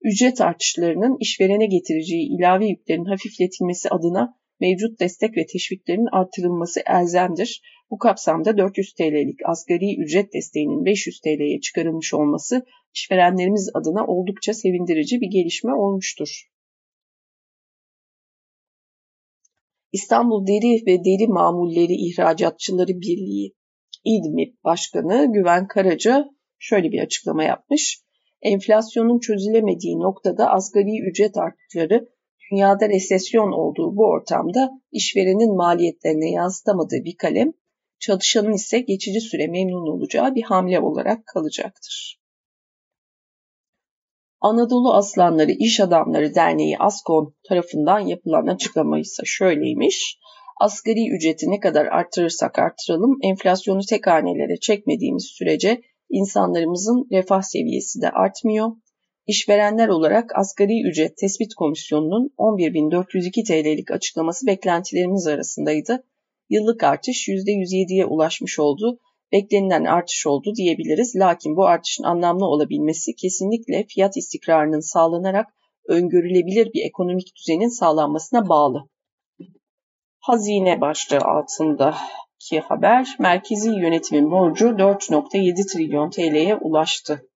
ücret 0.01 0.41
artışlarının 0.41 1.17
işverene 1.19 1.65
getireceği 1.65 2.37
ilave 2.37 2.67
yüklerin 2.67 3.05
hafifletilmesi 3.05 3.89
adına 3.89 4.39
mevcut 4.59 4.99
destek 4.99 5.37
ve 5.37 5.45
teşviklerin 5.45 6.07
artırılması 6.11 6.81
elzemdir. 6.87 7.61
Bu 7.91 7.97
kapsamda 7.97 8.57
400 8.57 8.93
TL'lik 8.93 9.39
asgari 9.45 10.01
ücret 10.01 10.33
desteğinin 10.33 10.85
500 10.85 11.19
TL'ye 11.21 11.59
çıkarılmış 11.61 12.13
olması 12.13 12.65
işverenlerimiz 12.93 13.69
adına 13.73 14.05
oldukça 14.07 14.53
sevindirici 14.53 15.21
bir 15.21 15.27
gelişme 15.27 15.73
olmuştur. 15.73 16.49
İstanbul 19.91 20.47
Deri 20.47 20.85
ve 20.87 21.03
Deri 21.05 21.27
Mamulleri 21.27 21.93
İhracatçıları 21.93 22.91
Birliği 22.91 23.53
İDMİ 24.05 24.55
Başkanı 24.63 25.33
Güven 25.33 25.67
Karaca 25.67 26.29
şöyle 26.59 26.91
bir 26.91 26.99
açıklama 26.99 27.43
yapmış. 27.43 28.01
Enflasyonun 28.41 29.19
çözülemediği 29.19 29.99
noktada 29.99 30.49
asgari 30.49 31.09
ücret 31.09 31.37
artışları 31.37 32.09
dünyada 32.51 32.89
resesyon 32.89 33.51
olduğu 33.51 33.95
bu 33.95 34.05
ortamda 34.05 34.69
işverenin 34.91 35.55
maliyetlerine 35.55 36.31
yansıtamadığı 36.31 37.03
bir 37.05 37.17
kalem, 37.17 37.53
çalışanın 37.99 38.53
ise 38.53 38.79
geçici 38.79 39.21
süre 39.21 39.47
memnun 39.47 39.97
olacağı 39.97 40.35
bir 40.35 40.43
hamle 40.43 40.79
olarak 40.79 41.25
kalacaktır. 41.25 42.19
Anadolu 44.41 44.93
Aslanları 44.93 45.51
İş 45.51 45.79
Adamları 45.79 46.35
Derneği 46.35 46.77
ASKON 46.77 47.35
tarafından 47.47 47.99
yapılan 47.99 48.47
açıklama 48.47 48.99
ise 48.99 49.23
şöyleymiş. 49.25 50.19
Asgari 50.61 51.15
ücreti 51.15 51.51
ne 51.51 51.59
kadar 51.59 51.85
artırırsak 51.85 52.59
artıralım 52.59 53.17
enflasyonu 53.23 53.81
tek 53.89 54.07
hanelere 54.07 54.59
çekmediğimiz 54.59 55.25
sürece 55.25 55.81
insanlarımızın 56.09 57.07
refah 57.11 57.41
seviyesi 57.41 58.01
de 58.01 58.09
artmıyor. 58.09 58.71
İşverenler 59.27 59.87
olarak 59.87 60.31
asgari 60.35 60.89
ücret 60.89 61.17
tespit 61.17 61.55
komisyonunun 61.55 62.33
11.402 62.37 63.47
TL'lik 63.47 63.91
açıklaması 63.91 64.47
beklentilerimiz 64.47 65.27
arasındaydı. 65.27 66.03
Yıllık 66.49 66.83
artış 66.83 67.27
%107'ye 67.27 68.05
ulaşmış 68.05 68.59
oldu. 68.59 68.99
Beklenilen 69.31 69.85
artış 69.85 70.27
oldu 70.27 70.55
diyebiliriz. 70.55 71.15
Lakin 71.15 71.55
bu 71.55 71.65
artışın 71.65 72.03
anlamlı 72.03 72.45
olabilmesi 72.45 73.15
kesinlikle 73.15 73.85
fiyat 73.89 74.17
istikrarının 74.17 74.79
sağlanarak 74.79 75.47
öngörülebilir 75.87 76.73
bir 76.73 76.85
ekonomik 76.85 77.35
düzenin 77.35 77.79
sağlanmasına 77.79 78.49
bağlı. 78.49 78.89
Hazine 80.19 80.81
başlığı 80.81 81.19
altındaki 82.39 82.67
haber, 82.67 83.15
merkezi 83.19 83.69
yönetimin 83.69 84.31
borcu 84.31 84.65
4.7 84.65 85.73
trilyon 85.73 86.09
TL'ye 86.09 86.55
ulaştı. 86.55 87.29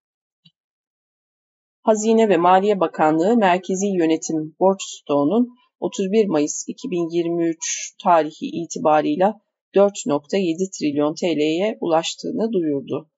Hazine 1.81 2.29
ve 2.29 2.37
Maliye 2.37 2.79
Bakanlığı 2.79 3.37
Merkezi 3.37 3.87
Yönetim 3.87 4.55
Borç 4.59 4.81
Stoğu'nun 4.81 5.49
31 5.79 6.27
Mayıs 6.27 6.65
2023 6.67 7.95
tarihi 8.03 8.45
itibarıyla 8.63 9.39
4.7 9.75 10.79
trilyon 10.79 11.15
TL'ye 11.15 11.77
ulaştığını 11.81 12.51
duyurdu. 12.51 13.09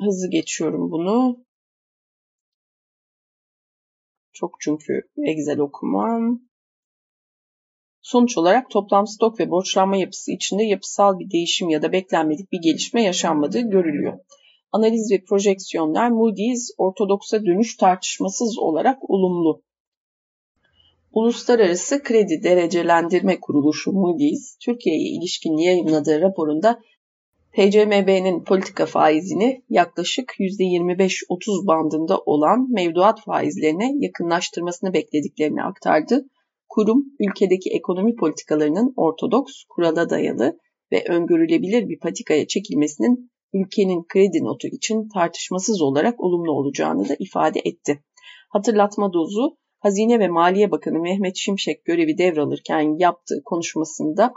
Hızlı 0.00 0.30
geçiyorum 0.30 0.90
bunu. 0.90 1.44
Çok 4.32 4.60
çünkü 4.60 5.02
Excel 5.26 5.58
okumam. 5.58 6.51
Sonuç 8.02 8.38
olarak 8.38 8.70
toplam 8.70 9.06
stok 9.06 9.40
ve 9.40 9.50
borçlanma 9.50 9.96
yapısı 9.96 10.32
içinde 10.32 10.64
yapısal 10.64 11.18
bir 11.18 11.30
değişim 11.30 11.68
ya 11.68 11.82
da 11.82 11.92
beklenmedik 11.92 12.52
bir 12.52 12.60
gelişme 12.62 13.02
yaşanmadığı 13.02 13.60
görülüyor. 13.60 14.18
Analiz 14.72 15.12
ve 15.12 15.24
projeksiyonlar 15.24 16.10
Moody's 16.10 16.70
ortodoksa 16.78 17.44
dönüş 17.44 17.76
tartışmasız 17.76 18.58
olarak 18.58 19.10
olumlu. 19.10 19.62
Uluslararası 21.12 22.02
Kredi 22.02 22.42
Derecelendirme 22.42 23.40
Kuruluşu 23.40 23.92
Moody's, 23.92 24.56
Türkiye'ye 24.56 25.08
ilişkin 25.08 25.56
yayınladığı 25.56 26.20
raporunda 26.20 26.80
TCMB'nin 27.52 28.44
politika 28.44 28.86
faizini 28.86 29.62
yaklaşık 29.70 30.34
%25-30 30.38 31.66
bandında 31.66 32.18
olan 32.18 32.72
mevduat 32.72 33.20
faizlerine 33.20 33.92
yakınlaştırmasını 33.98 34.92
beklediklerini 34.92 35.62
aktardı. 35.62 36.24
Kurum, 36.74 37.04
ülkedeki 37.20 37.70
ekonomi 37.70 38.16
politikalarının 38.16 38.92
ortodoks, 38.96 39.52
kurala 39.68 40.10
dayalı 40.10 40.58
ve 40.92 41.04
öngörülebilir 41.08 41.88
bir 41.88 41.98
patikaya 41.98 42.46
çekilmesinin 42.46 43.30
ülkenin 43.52 44.04
kredi 44.08 44.44
notu 44.44 44.68
için 44.68 45.08
tartışmasız 45.08 45.82
olarak 45.82 46.20
olumlu 46.20 46.52
olacağını 46.52 47.08
da 47.08 47.16
ifade 47.18 47.60
etti. 47.64 48.02
Hatırlatma 48.50 49.12
dozu 49.12 49.56
Hazine 49.78 50.18
ve 50.18 50.28
Maliye 50.28 50.70
Bakanı 50.70 50.98
Mehmet 51.00 51.36
Şimşek 51.36 51.84
görevi 51.84 52.18
devralırken 52.18 52.98
yaptığı 52.98 53.42
konuşmasında 53.44 54.32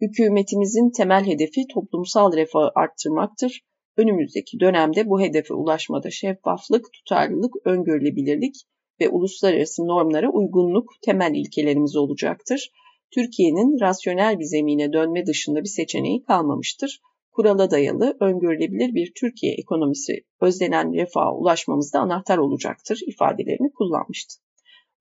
hükümetimizin 0.00 0.90
temel 0.90 1.24
hedefi 1.26 1.66
toplumsal 1.74 2.32
refahı 2.36 2.70
arttırmaktır. 2.74 3.60
Önümüzdeki 3.96 4.60
dönemde 4.60 5.08
bu 5.08 5.20
hedefe 5.20 5.54
ulaşmada 5.54 6.10
şeffaflık, 6.10 6.86
tutarlılık, 6.92 7.54
öngörülebilirlik 7.64 8.54
ve 9.00 9.08
uluslararası 9.08 9.82
normlara 9.82 10.30
uygunluk 10.30 10.92
temel 11.02 11.34
ilkelerimiz 11.34 11.96
olacaktır. 11.96 12.70
Türkiye'nin 13.14 13.80
rasyonel 13.80 14.38
bir 14.38 14.44
zemine 14.44 14.92
dönme 14.92 15.26
dışında 15.26 15.60
bir 15.60 15.68
seçeneği 15.68 16.22
kalmamıştır 16.22 17.00
kurala 17.38 17.70
dayalı, 17.70 18.16
öngörülebilir 18.20 18.94
bir 18.94 19.12
Türkiye 19.20 19.54
ekonomisi 19.54 20.12
özlenen 20.40 20.94
refaha 20.94 21.34
ulaşmamızda 21.34 22.00
anahtar 22.00 22.38
olacaktır 22.38 23.00
ifadelerini 23.06 23.72
kullanmıştı. 23.72 24.34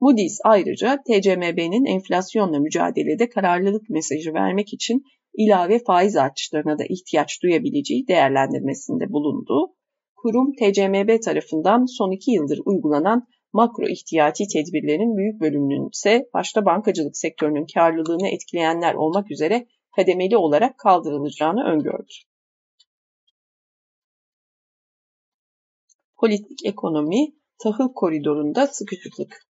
Moody's 0.02 0.40
ayrıca 0.44 1.04
TCMB'nin 1.08 1.86
enflasyonla 1.86 2.60
mücadelede 2.60 3.30
kararlılık 3.30 3.90
mesajı 3.90 4.34
vermek 4.34 4.74
için 4.74 5.04
ilave 5.34 5.80
faiz 5.80 6.16
artışlarına 6.16 6.80
da 6.80 6.84
ihtiyaç 6.90 7.44
duyabileceği 7.44 8.08
değerlendirmesinde 8.08 9.12
bulundu. 9.12 9.74
Kurum 10.16 10.54
TCMB 10.54 11.22
tarafından 11.22 11.86
son 11.86 12.12
iki 12.12 12.32
yıldır 12.32 12.60
uygulanan 12.66 13.28
makro 13.58 13.88
ihtiyati 13.88 14.44
tedbirlerin 14.48 15.18
büyük 15.18 15.42
bölümünün 15.42 15.90
ise 15.94 16.30
başta 16.34 16.66
bankacılık 16.66 17.18
sektörünün 17.18 17.66
karlılığını 17.74 18.28
etkileyenler 18.28 18.94
olmak 18.94 19.32
üzere 19.32 19.68
kademeli 19.96 20.38
olarak 20.38 20.78
kaldırılacağını 20.78 21.64
öngördü. 21.64 22.14
Politik 26.20 26.66
ekonomi, 26.66 27.28
tahıl 27.64 27.94
koridorunda 27.94 28.68
sıkışıklık. 28.68 29.48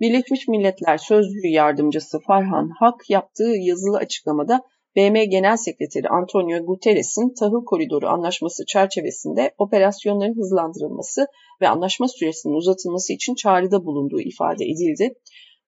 Birleşmiş 0.00 0.48
Milletler 0.48 0.98
Sözcü 0.98 1.48
Yardımcısı 1.48 2.20
Farhan 2.26 2.70
Hak 2.80 3.10
yaptığı 3.10 3.54
yazılı 3.58 3.96
açıklamada 3.96 4.62
BM 4.96 5.24
Genel 5.24 5.56
Sekreteri 5.56 6.08
Antonio 6.08 6.66
Guterres'in 6.66 7.34
tahıl 7.34 7.64
koridoru 7.64 8.06
anlaşması 8.06 8.64
çerçevesinde 8.66 9.54
operasyonların 9.58 10.36
hızlandırılması 10.36 11.26
ve 11.60 11.68
anlaşma 11.68 12.08
süresinin 12.08 12.54
uzatılması 12.54 13.12
için 13.12 13.34
çağrıda 13.34 13.84
bulunduğu 13.84 14.20
ifade 14.20 14.64
edildi. 14.64 15.14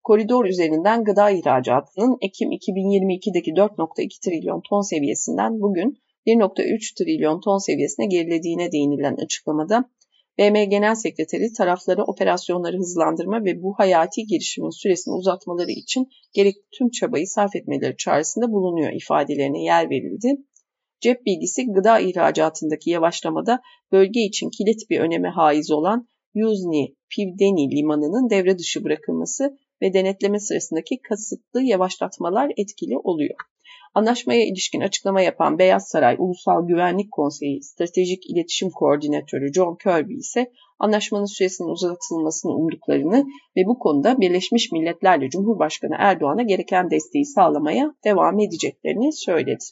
Koridor 0.02 0.44
üzerinden 0.44 1.04
gıda 1.04 1.30
ihracatının 1.30 2.16
Ekim 2.20 2.50
2022'deki 2.52 3.50
4.2 3.50 4.24
trilyon 4.24 4.62
ton 4.68 4.80
seviyesinden 4.80 5.60
bugün 5.60 5.98
1.3 6.26 6.98
trilyon 6.98 7.40
ton 7.40 7.58
seviyesine 7.58 8.06
gerilediğine 8.06 8.72
değinilen 8.72 9.14
açıklamada 9.14 9.90
BM 10.38 10.64
Genel 10.64 10.94
Sekreteri 10.94 11.52
tarafları 11.52 12.04
operasyonları 12.04 12.76
hızlandırma 12.76 13.44
ve 13.44 13.62
bu 13.62 13.74
hayati 13.78 14.26
girişimin 14.26 14.70
süresini 14.70 15.14
uzatmaları 15.14 15.70
için 15.70 16.08
gerekli 16.32 16.62
tüm 16.78 16.90
çabayı 16.90 17.26
sarf 17.26 17.56
etmeleri 17.56 17.96
çağrısında 17.96 18.52
bulunuyor 18.52 18.92
ifadelerine 18.92 19.62
yer 19.62 19.90
verildi. 19.90 20.36
Cep 21.00 21.26
bilgisi 21.26 21.66
gıda 21.72 22.00
ihracatındaki 22.00 22.90
yavaşlamada 22.90 23.60
bölge 23.92 24.20
için 24.20 24.50
kilit 24.50 24.90
bir 24.90 25.00
öneme 25.00 25.28
haiz 25.28 25.70
olan 25.70 26.08
Yuzny 26.34 26.86
Pivdeni 27.10 27.76
limanının 27.76 28.30
devre 28.30 28.58
dışı 28.58 28.84
bırakılması 28.84 29.58
ve 29.82 29.92
denetleme 29.92 30.40
sırasındaki 30.40 31.00
kasıtlı 31.08 31.62
yavaşlatmalar 31.62 32.52
etkili 32.56 32.98
oluyor. 32.98 33.36
Anlaşmaya 33.94 34.44
ilişkin 34.44 34.80
açıklama 34.80 35.20
yapan 35.20 35.58
Beyaz 35.58 35.88
Saray 35.88 36.16
Ulusal 36.18 36.66
Güvenlik 36.66 37.12
Konseyi 37.12 37.62
Stratejik 37.62 38.30
İletişim 38.30 38.70
Koordinatörü 38.70 39.52
John 39.52 39.76
Kirby 39.82 40.14
ise 40.14 40.52
anlaşmanın 40.78 41.24
süresinin 41.24 41.68
uzatılmasını 41.68 42.52
umduklarını 42.52 43.26
ve 43.56 43.60
bu 43.66 43.78
konuda 43.78 44.20
Birleşmiş 44.20 44.72
Milletler'le 44.72 45.30
Cumhurbaşkanı 45.30 45.94
Erdoğan'a 45.98 46.42
gereken 46.42 46.90
desteği 46.90 47.24
sağlamaya 47.24 47.94
devam 48.04 48.40
edeceklerini 48.40 49.12
söyledi. 49.12 49.64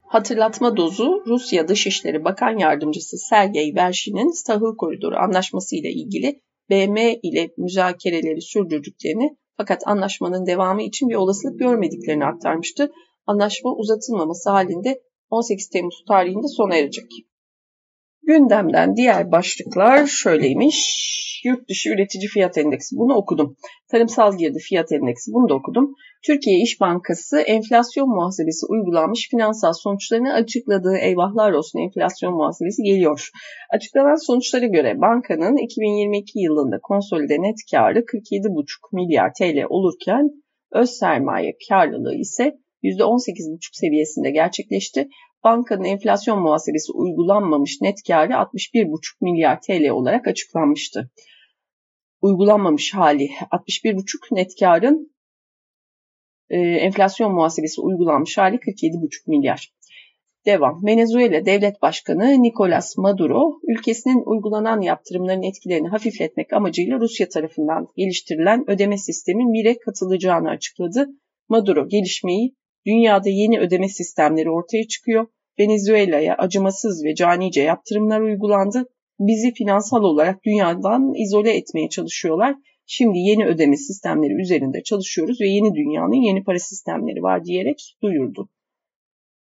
Hatırlatma 0.00 0.76
dozu 0.76 1.22
Rusya 1.26 1.68
Dışişleri 1.68 2.24
Bakan 2.24 2.58
Yardımcısı 2.58 3.18
Sergey 3.18 3.74
Vershin'in 3.74 4.32
Tahıl 4.46 4.76
Koridoru 4.76 5.16
Anlaşması 5.16 5.76
ile 5.76 5.90
ilgili 5.90 6.40
BM 6.70 7.14
ile 7.22 7.50
müzakereleri 7.56 8.42
sürdürdüklerini 8.42 9.36
fakat 9.56 9.82
anlaşmanın 9.86 10.46
devamı 10.46 10.82
için 10.82 11.08
bir 11.08 11.14
olasılık 11.14 11.58
görmediklerini 11.58 12.24
aktarmıştı. 12.24 12.92
Anlaşma 13.26 13.70
uzatılmaması 13.76 14.50
halinde 14.50 15.00
18 15.30 15.68
Temmuz 15.68 16.04
tarihinde 16.08 16.48
sona 16.48 16.76
erecek. 16.76 17.06
Gündemden 18.22 18.96
diğer 18.96 19.32
başlıklar 19.32 20.06
şöyleymiş. 20.06 21.12
Yurt 21.44 21.68
dışı 21.68 21.88
üretici 21.90 22.28
fiyat 22.28 22.58
endeksi. 22.58 22.96
Bunu 22.96 23.14
okudum. 23.14 23.56
Tarımsal 23.90 24.38
girdi 24.38 24.58
fiyat 24.58 24.92
endeksi. 24.92 25.32
Bunu 25.32 25.48
da 25.48 25.54
okudum. 25.54 25.94
Türkiye 26.26 26.62
İş 26.62 26.80
Bankası 26.80 27.40
enflasyon 27.40 28.08
muhasebesi 28.08 28.66
uygulanmış 28.68 29.28
finansal 29.30 29.72
sonuçlarını 29.72 30.32
açıkladığı 30.32 30.96
eyvahlar 30.96 31.52
olsun 31.52 31.78
enflasyon 31.78 32.34
muhasebesi 32.34 32.82
geliyor. 32.82 33.30
Açıklanan 33.70 34.26
sonuçlara 34.26 34.66
göre 34.66 35.00
bankanın 35.00 35.56
2022 35.56 36.38
yılında 36.38 36.78
konsolide 36.82 37.42
net 37.42 37.56
karı 37.70 37.98
47,5 37.98 38.64
milyar 38.92 39.32
TL 39.38 39.64
olurken 39.68 40.30
öz 40.72 40.90
sermaye 40.90 41.56
karlılığı 41.68 42.14
ise 42.14 42.61
%18,5 42.82 43.58
seviyesinde 43.72 44.30
gerçekleşti. 44.30 45.08
Bankanın 45.44 45.84
enflasyon 45.84 46.42
muhasebesi 46.42 46.92
uygulanmamış 46.92 47.80
net 47.80 47.98
karı 48.06 48.32
61,5 48.32 48.98
milyar 49.20 49.60
TL 49.60 49.88
olarak 49.88 50.28
açıklanmıştı. 50.28 51.10
Uygulanmamış 52.20 52.94
hali 52.94 53.28
61,5 53.50 54.34
net 54.34 54.50
karın 54.60 55.12
e, 56.50 56.58
enflasyon 56.58 57.34
muhasebesi 57.34 57.80
uygulanmış 57.80 58.38
hali 58.38 58.56
47,5 58.56 59.08
milyar. 59.26 59.72
Devam. 60.46 60.86
Venezuela 60.86 61.46
Devlet 61.46 61.82
Başkanı 61.82 62.42
Nicolas 62.42 62.96
Maduro, 62.98 63.60
ülkesinin 63.68 64.22
uygulanan 64.26 64.80
yaptırımların 64.80 65.42
etkilerini 65.42 65.88
hafifletmek 65.88 66.52
amacıyla 66.52 67.00
Rusya 67.00 67.28
tarafından 67.28 67.88
geliştirilen 67.96 68.70
ödeme 68.70 68.98
sistemin 68.98 69.50
MIR'e 69.50 69.78
katılacağını 69.78 70.50
açıkladı. 70.50 71.08
Maduro 71.48 71.88
gelişmeyi 71.88 72.54
Dünyada 72.86 73.28
yeni 73.28 73.60
ödeme 73.60 73.88
sistemleri 73.88 74.50
ortaya 74.50 74.88
çıkıyor. 74.88 75.26
Venezuela'ya 75.58 76.34
acımasız 76.34 77.04
ve 77.04 77.14
canice 77.14 77.62
yaptırımlar 77.62 78.20
uygulandı. 78.20 78.88
Bizi 79.20 79.52
finansal 79.54 80.02
olarak 80.02 80.44
dünyadan 80.44 81.14
izole 81.14 81.56
etmeye 81.56 81.88
çalışıyorlar. 81.88 82.56
Şimdi 82.86 83.18
yeni 83.18 83.46
ödeme 83.46 83.76
sistemleri 83.76 84.42
üzerinde 84.42 84.82
çalışıyoruz 84.82 85.40
ve 85.40 85.48
yeni 85.48 85.74
dünyanın 85.74 86.26
yeni 86.26 86.44
para 86.44 86.58
sistemleri 86.58 87.22
var 87.22 87.44
diyerek 87.44 87.96
duyurdu. 88.02 88.48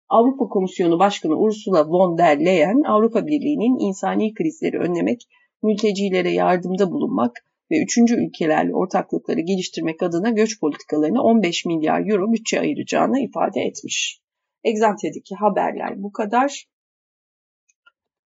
Avrupa 0.08 0.48
Komisyonu 0.48 0.98
Başkanı 0.98 1.36
Ursula 1.36 1.88
von 1.88 2.18
der 2.18 2.44
Leyen, 2.44 2.82
Avrupa 2.82 3.26
Birliği'nin 3.26 3.88
insani 3.88 4.34
krizleri 4.34 4.78
önlemek, 4.78 5.20
mültecilere 5.62 6.30
yardımda 6.30 6.90
bulunmak 6.90 7.32
ve 7.70 7.82
üçüncü 7.84 8.14
ülkelerle 8.14 8.74
ortaklıkları 8.74 9.40
geliştirmek 9.40 10.02
adına 10.02 10.30
göç 10.30 10.60
politikalarına 10.60 11.22
15 11.22 11.64
milyar 11.64 12.10
euro 12.10 12.32
bütçe 12.32 12.60
ayıracağını 12.60 13.20
ifade 13.20 13.60
etmiş. 13.60 14.20
Exante'deki 14.64 15.34
haberler 15.34 16.02
bu 16.02 16.12
kadar. 16.12 16.66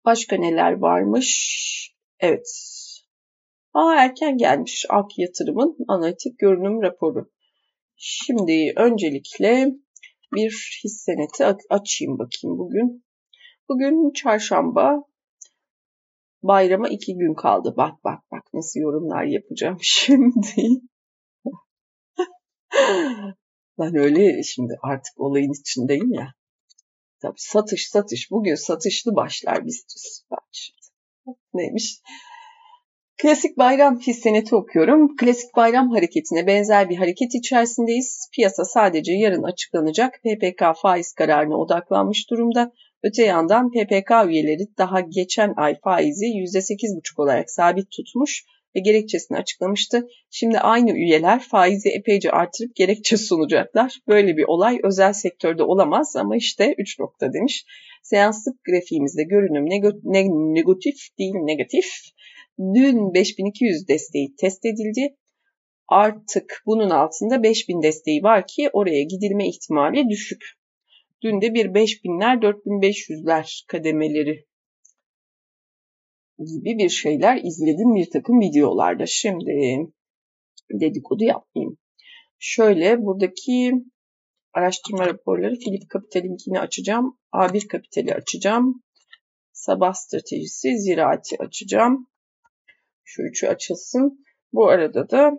Başka 0.06 0.38
neler 0.38 0.72
varmış? 0.72 1.96
Evet. 2.20 2.48
Aa 3.74 3.96
erken 3.96 4.38
gelmiş 4.38 4.86
Ak 4.90 5.18
Yatırım'ın 5.18 5.78
analitik 5.88 6.40
görünüm 6.40 6.82
raporu. 6.82 7.32
Şimdi 7.96 8.74
öncelikle 8.76 9.72
bir 10.36 10.80
hisseneti 10.84 11.46
açayım 11.70 12.20
bakayım 12.20 12.58
bugün. 12.58 13.06
Bugün 13.70 14.14
çarşamba 14.14 15.04
Bayrama 16.48 16.90
iki 16.90 17.18
gün 17.18 17.34
kaldı. 17.34 17.74
Bak 17.78 18.04
bak 18.04 18.20
bak 18.32 18.44
nasıl 18.54 18.80
yorumlar 18.80 19.24
yapacağım 19.24 19.78
şimdi. 19.82 20.82
ben 23.80 23.96
öyle 23.96 24.44
şimdi 24.44 24.74
artık 24.82 25.14
olayın 25.18 25.62
içindeyim 25.62 26.14
ya. 26.14 26.34
Tabii 27.22 27.38
satış 27.38 27.90
satış. 27.90 28.32
Bugün 28.32 28.56
satışlı 28.56 29.16
başlar 29.16 29.66
biz. 29.66 29.86
Neymiş? 31.54 32.02
Klasik 33.22 33.58
bayram 33.58 34.00
hisseneti 34.00 34.56
okuyorum. 34.56 35.16
Klasik 35.16 35.56
bayram 35.56 35.90
hareketine 35.90 36.48
benzer 36.48 36.90
bir 36.90 36.98
hareket 36.98 37.36
içerisindeyiz. 37.36 38.30
Piyasa 38.36 38.66
sadece 38.66 39.14
yarın 39.14 39.44
açıklanacak 39.44 40.14
PPK 40.24 40.64
faiz 40.82 41.14
kararına 41.14 41.58
odaklanmış 41.58 42.30
durumda. 42.30 42.72
Öte 43.06 43.26
yandan 43.26 43.72
PPK 43.72 44.12
üyeleri 44.28 44.78
daha 44.78 45.00
geçen 45.00 45.54
ay 45.58 45.80
faizi 45.84 46.26
%8,5 46.26 47.22
olarak 47.22 47.52
sabit 47.52 47.92
tutmuş 47.92 48.46
ve 48.76 48.80
gerekçesini 48.80 49.38
açıklamıştı. 49.38 50.08
Şimdi 50.32 50.60
aynı 50.60 50.92
üyeler 50.92 51.40
faizi 51.40 51.90
epeyce 51.90 52.32
artırıp 52.32 52.76
gerekçe 52.76 53.18
sunacaklar. 53.18 54.00
Böyle 54.08 54.38
bir 54.38 54.44
olay 54.44 54.80
özel 54.84 55.14
sektörde 55.14 55.64
olamaz 55.64 56.16
ama 56.16 56.36
işte 56.36 56.76
3 56.78 57.00
nokta 57.00 57.34
demiş. 57.34 57.66
Seanslık 58.04 58.64
grafiğimizde 58.64 59.24
görünüm 59.24 59.66
negatif 60.56 60.96
değil 61.20 61.34
negatif. 61.36 61.86
Dün 62.60 63.14
5200 63.14 63.88
desteği 63.88 64.36
test 64.36 64.66
edildi. 64.66 65.16
Artık 65.88 66.64
bunun 66.66 66.90
altında 66.90 67.44
5000 67.44 67.82
desteği 67.82 68.24
var 68.24 68.48
ki 68.48 68.70
oraya 68.74 69.04
gidilme 69.04 69.48
ihtimali 69.48 70.10
düşük. 70.10 70.42
Dün 71.26 71.42
de 71.42 71.54
bir 71.54 71.66
5000'ler 71.66 72.40
4500'ler 72.42 73.66
kademeleri 73.68 74.46
gibi 76.40 76.78
bir 76.78 76.90
şeyler 76.90 77.38
izledim 77.44 77.96
bir 77.96 78.10
takım 78.10 78.40
videolarda. 78.40 79.06
Şimdi 79.06 79.52
dedikodu 80.72 81.24
yapmayayım. 81.24 81.78
Şöyle 82.40 83.02
buradaki 83.02 83.74
araştırma 84.54 85.08
raporları 85.08 85.56
Philip 85.56 85.92
Capital'inkini 85.94 86.60
açacağım. 86.60 87.20
A1 87.34 87.72
Capital'i 87.72 88.14
açacağım. 88.14 88.84
Sabah 89.54 89.94
stratejisi 89.94 90.78
ziraati 90.80 91.38
açacağım. 91.40 92.08
Şu 93.04 93.22
üçü 93.22 93.48
açılsın. 93.48 94.26
Bu 94.54 94.68
arada 94.68 95.10
da 95.10 95.32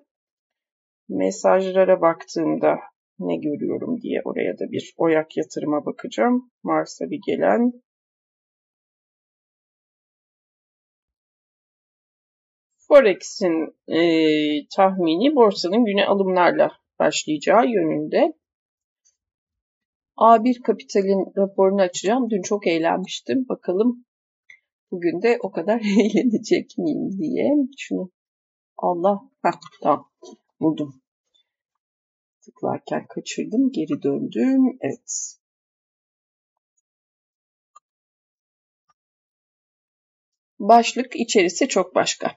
mesajlara 1.09 2.01
baktığımda 2.01 2.79
ne 3.19 3.37
görüyorum 3.37 4.01
diye 4.01 4.23
oraya 4.25 4.59
da 4.59 4.73
bir 4.73 4.95
oyak 4.97 5.37
yatırıma 5.37 5.87
bakacağım. 5.87 6.51
Mars'a 6.63 7.11
bir 7.11 7.21
gelen 7.27 7.73
Forex'in 12.89 13.75
e, 13.89 14.01
tahmini 14.77 15.35
borsanın 15.35 15.85
güne 15.85 16.07
alımlarla 16.07 16.73
başlayacağı 16.99 17.67
yönünde. 17.67 18.33
A1 20.17 20.63
Kapital'in 20.63 21.33
raporunu 21.37 21.83
açacağım. 21.83 22.31
Dün 22.31 22.43
çok 22.43 22.67
eğlenmiştim. 22.67 23.49
Bakalım 23.49 24.05
bugün 24.91 25.23
de 25.23 25.39
o 25.43 25.51
kadar 25.51 25.81
eğlenecek 26.01 26.79
miyim 26.79 27.19
diye. 27.19 27.55
Şunu 27.79 28.11
Allah. 28.79 29.21
Heh, 29.43 29.61
tamam 29.83 30.11
buldum 30.61 31.06
tıklarken 32.47 33.07
kaçırdım. 33.07 33.73
Geri 33.73 34.03
döndüm. 34.03 34.79
Evet. 34.81 35.37
Başlık 40.59 41.17
içerisi 41.17 41.69
çok 41.69 41.95
başka. 41.95 42.31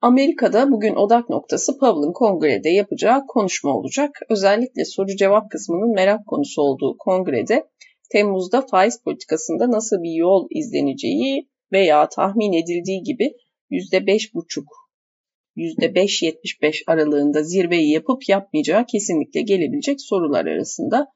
Amerika'da 0.00 0.70
bugün 0.70 0.94
odak 0.94 1.30
noktası 1.30 1.78
Powell'ın 1.78 2.12
kongrede 2.12 2.68
yapacağı 2.68 3.26
konuşma 3.26 3.76
olacak. 3.76 4.10
Özellikle 4.28 4.84
soru 4.84 5.16
cevap 5.16 5.50
kısmının 5.50 5.94
merak 5.94 6.26
konusu 6.26 6.62
olduğu 6.62 6.96
kongrede 6.98 7.68
Temmuz'da 8.10 8.66
faiz 8.66 9.02
politikasında 9.02 9.70
nasıl 9.70 10.02
bir 10.02 10.12
yol 10.12 10.46
izleneceği 10.50 11.48
veya 11.72 12.08
tahmin 12.08 12.52
edildiği 12.52 13.02
gibi 13.02 13.32
%5,5 13.70 14.64
%5-75 15.56 16.82
aralığında 16.86 17.42
zirveyi 17.42 17.92
yapıp 17.92 18.28
yapmayacağı 18.28 18.86
kesinlikle 18.86 19.40
gelebilecek 19.40 20.00
sorular 20.00 20.46
arasında. 20.46 21.06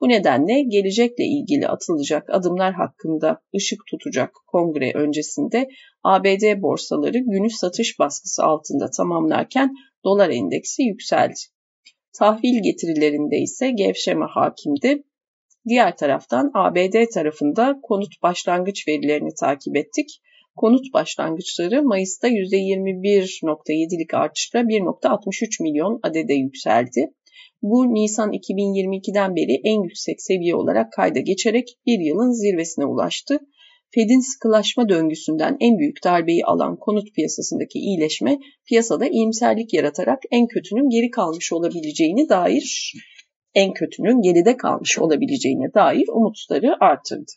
Bu 0.00 0.08
nedenle 0.08 0.62
gelecekle 0.62 1.24
ilgili 1.24 1.68
atılacak 1.68 2.30
adımlar 2.30 2.74
hakkında 2.74 3.40
ışık 3.56 3.78
tutacak 3.90 4.30
kongre 4.46 4.92
öncesinde 4.94 5.68
ABD 6.02 6.62
borsaları 6.62 7.18
günü 7.18 7.50
satış 7.50 7.98
baskısı 7.98 8.44
altında 8.44 8.90
tamamlarken 8.90 9.74
dolar 10.04 10.30
endeksi 10.30 10.82
yükseldi. 10.82 11.40
Tahvil 12.18 12.62
getirilerinde 12.62 13.36
ise 13.36 13.70
gevşeme 13.70 14.26
hakimdi. 14.28 15.02
Diğer 15.68 15.96
taraftan 15.96 16.50
ABD 16.54 17.12
tarafında 17.14 17.78
konut 17.82 18.22
başlangıç 18.22 18.88
verilerini 18.88 19.34
takip 19.40 19.76
ettik. 19.76 20.08
Konut 20.56 20.92
başlangıçları 20.92 21.82
Mayıs'ta 21.82 22.28
%21.7'lik 22.28 24.14
artışla 24.14 24.60
1.63 24.60 25.62
milyon 25.62 26.00
adede 26.02 26.34
yükseldi. 26.34 27.10
Bu 27.62 27.94
Nisan 27.94 28.32
2022'den 28.32 29.36
beri 29.36 29.60
en 29.64 29.82
yüksek 29.82 30.22
seviye 30.22 30.54
olarak 30.54 30.92
kayda 30.92 31.20
geçerek 31.20 31.68
bir 31.86 31.98
yılın 31.98 32.32
zirvesine 32.32 32.84
ulaştı. 32.84 33.38
Fed'in 33.90 34.32
sıkılaşma 34.32 34.88
döngüsünden 34.88 35.56
en 35.60 35.78
büyük 35.78 36.04
darbeyi 36.04 36.44
alan 36.44 36.76
konut 36.76 37.14
piyasasındaki 37.14 37.78
iyileşme 37.78 38.38
piyasada 38.68 39.06
iyimserlik 39.06 39.74
yaratarak 39.74 40.18
en 40.30 40.46
kötünün 40.46 40.90
geri 40.90 41.10
kalmış 41.10 41.52
olabileceğini 41.52 42.28
dair 42.28 42.94
en 43.54 43.72
kötünün 43.72 44.22
geride 44.22 44.56
kalmış 44.56 44.98
olabileceğine 44.98 45.74
dair 45.74 46.04
umutları 46.08 46.76
artırdı. 46.80 47.32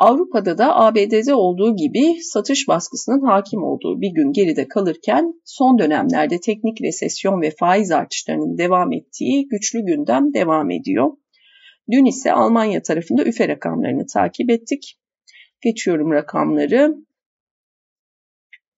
Avrupa'da 0.00 0.58
da 0.58 0.76
ABD'de 0.76 1.34
olduğu 1.34 1.76
gibi 1.76 2.22
satış 2.22 2.68
baskısının 2.68 3.26
hakim 3.26 3.62
olduğu 3.62 4.00
bir 4.00 4.10
gün 4.14 4.32
geride 4.32 4.68
kalırken 4.68 5.34
son 5.44 5.78
dönemlerde 5.78 6.40
teknik 6.40 6.80
resesyon 6.82 7.40
ve 7.40 7.52
faiz 7.58 7.90
artışlarının 7.90 8.58
devam 8.58 8.92
ettiği 8.92 9.48
güçlü 9.48 9.80
gündem 9.84 10.34
devam 10.34 10.70
ediyor. 10.70 11.12
Dün 11.90 12.04
ise 12.04 12.32
Almanya 12.32 12.82
tarafında 12.82 13.24
üfe 13.24 13.48
rakamlarını 13.48 14.06
takip 14.06 14.50
ettik. 14.50 14.98
Geçiyorum 15.60 16.12
rakamları. 16.12 16.94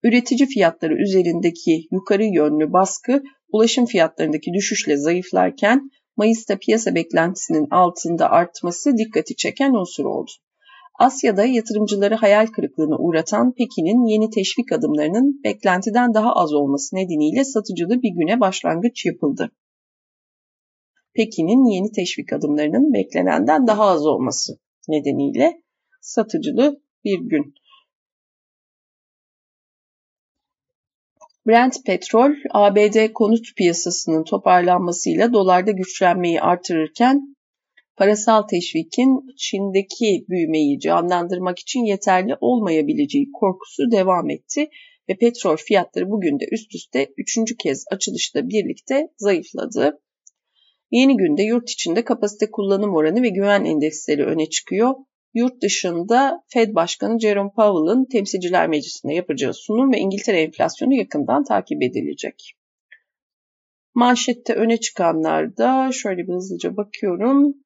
Üretici 0.03 0.47
fiyatları 0.47 1.01
üzerindeki 1.01 1.87
yukarı 1.91 2.23
yönlü 2.23 2.73
baskı 2.73 3.23
ulaşım 3.51 3.85
fiyatlarındaki 3.85 4.53
düşüşle 4.53 4.97
zayıflarken 4.97 5.91
Mayıs'ta 6.17 6.57
piyasa 6.57 6.95
beklentisinin 6.95 7.67
altında 7.71 8.29
artması 8.29 8.97
dikkati 8.97 9.35
çeken 9.35 9.73
unsur 9.73 10.05
oldu. 10.05 10.31
Asya'da 10.99 11.45
yatırımcıları 11.45 12.15
hayal 12.15 12.47
kırıklığına 12.47 12.97
uğratan 12.97 13.53
Pekin'in 13.53 14.05
yeni 14.05 14.29
teşvik 14.29 14.71
adımlarının 14.71 15.43
beklentiden 15.43 16.13
daha 16.13 16.33
az 16.33 16.53
olması 16.53 16.95
nedeniyle 16.95 17.43
satıcılı 17.43 18.01
bir 18.01 18.09
güne 18.09 18.39
başlangıç 18.39 19.05
yapıldı. 19.05 19.51
Pekin'in 21.15 21.65
yeni 21.73 21.91
teşvik 21.91 22.33
adımlarının 22.33 22.93
beklenenden 22.93 23.67
daha 23.67 23.83
az 23.83 24.05
olması 24.05 24.53
nedeniyle 24.87 25.61
satıcılı 26.01 26.81
bir 27.03 27.19
gün. 27.19 27.53
Brent 31.47 31.85
petrol, 31.85 32.31
ABD 32.51 33.13
konut 33.13 33.55
piyasasının 33.57 34.23
toparlanmasıyla 34.23 35.33
dolarda 35.33 35.71
güçlenmeyi 35.71 36.41
artırırken 36.41 37.35
parasal 37.97 38.41
teşvikin 38.41 39.35
Çin'deki 39.37 40.25
büyümeyi 40.29 40.79
canlandırmak 40.79 41.59
için 41.59 41.85
yeterli 41.85 42.35
olmayabileceği 42.41 43.31
korkusu 43.33 43.91
devam 43.91 44.29
etti 44.29 44.69
ve 45.09 45.17
petrol 45.17 45.57
fiyatları 45.57 46.09
bugün 46.09 46.39
de 46.39 46.45
üst 46.51 46.75
üste 46.75 47.07
üçüncü 47.17 47.57
kez 47.57 47.85
açılışta 47.91 48.49
birlikte 48.49 49.07
zayıfladı. 49.17 49.99
Yeni 50.91 51.17
günde 51.17 51.43
yurt 51.43 51.69
içinde 51.69 52.03
kapasite 52.03 52.51
kullanım 52.51 52.95
oranı 52.95 53.21
ve 53.21 53.29
güven 53.29 53.65
endeksleri 53.65 54.25
öne 54.25 54.49
çıkıyor. 54.49 54.93
Yurt 55.33 55.61
dışında 55.61 56.43
Fed 56.47 56.75
Başkanı 56.75 57.19
Jerome 57.19 57.49
Powell'ın 57.55 58.05
Temsilciler 58.05 58.67
Meclisi'nde 58.67 59.13
yapacağı 59.13 59.53
sunum 59.53 59.91
ve 59.91 59.97
İngiltere 59.97 60.41
enflasyonu 60.41 60.93
yakından 60.93 61.43
takip 61.43 61.83
edilecek. 61.83 62.53
Manşette 63.95 64.53
öne 64.53 64.77
çıkanlarda 64.77 65.91
şöyle 65.91 66.27
bir 66.27 66.33
hızlıca 66.33 66.77
bakıyorum. 66.77 67.62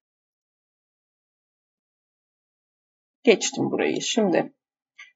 Geçtim 3.27 3.71
burayı. 3.71 4.01
Şimdi 4.01 4.53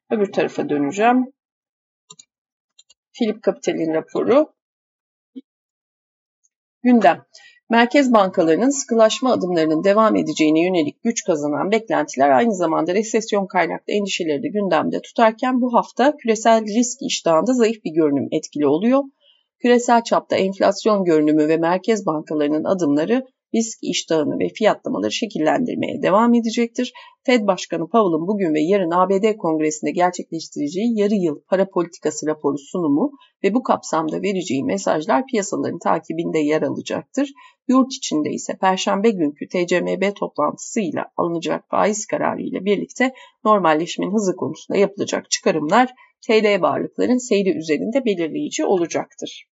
öbür 0.09 0.31
tarafa 0.31 0.69
döneceğim. 0.69 1.33
Philip 3.13 3.43
Capital'in 3.43 3.93
raporu. 3.93 4.53
Gündem. 6.83 7.25
Merkez 7.69 8.13
bankalarının 8.13 8.69
sıkılaşma 8.69 9.31
adımlarının 9.31 9.83
devam 9.83 10.15
edeceğine 10.15 10.63
yönelik 10.63 11.03
güç 11.03 11.23
kazanan 11.23 11.71
beklentiler 11.71 12.29
aynı 12.29 12.55
zamanda 12.55 12.93
resesyon 12.93 13.47
kaynaklı 13.47 13.93
endişeleri 13.93 14.43
de 14.43 14.47
gündemde 14.47 15.01
tutarken 15.01 15.61
bu 15.61 15.73
hafta 15.73 16.17
küresel 16.17 16.65
risk 16.65 17.01
iştahında 17.01 17.53
zayıf 17.53 17.83
bir 17.83 17.91
görünüm 17.91 18.27
etkili 18.31 18.67
oluyor. 18.67 19.03
Küresel 19.59 20.03
çapta 20.03 20.35
enflasyon 20.35 21.03
görünümü 21.03 21.47
ve 21.47 21.57
merkez 21.57 22.05
bankalarının 22.05 22.63
adımları 22.63 23.25
risk 23.55 23.77
iştahını 23.81 24.39
ve 24.39 24.47
fiyatlamaları 24.49 25.11
şekillendirmeye 25.11 26.01
devam 26.01 26.33
edecektir. 26.33 26.93
Fed 27.25 27.47
Başkanı 27.47 27.89
Powell'ın 27.89 28.27
bugün 28.27 28.53
ve 28.53 28.61
yarın 28.61 28.91
ABD 28.91 29.37
Kongresi'nde 29.37 29.91
gerçekleştireceği 29.91 30.99
yarı 30.99 31.13
yıl 31.13 31.41
para 31.49 31.69
politikası 31.69 32.27
raporu 32.27 32.57
sunumu 32.57 33.11
ve 33.43 33.53
bu 33.53 33.63
kapsamda 33.63 34.21
vereceği 34.21 34.63
mesajlar 34.63 35.25
piyasaların 35.25 35.79
takibinde 35.79 36.39
yer 36.39 36.61
alacaktır. 36.61 37.29
Yurt 37.67 37.93
içinde 37.93 38.29
ise 38.29 38.57
Perşembe 38.61 39.09
günkü 39.09 39.47
TCMB 39.47 40.15
toplantısıyla 40.15 41.05
alınacak 41.17 41.69
faiz 41.69 42.05
kararı 42.05 42.41
ile 42.41 42.65
birlikte 42.65 43.13
normalleşmenin 43.45 44.13
hızı 44.13 44.35
konusunda 44.35 44.77
yapılacak 44.77 45.31
çıkarımlar 45.31 45.93
TL 46.27 46.61
varlıkların 46.61 47.17
seyri 47.17 47.57
üzerinde 47.57 48.05
belirleyici 48.05 48.65
olacaktır. 48.65 49.50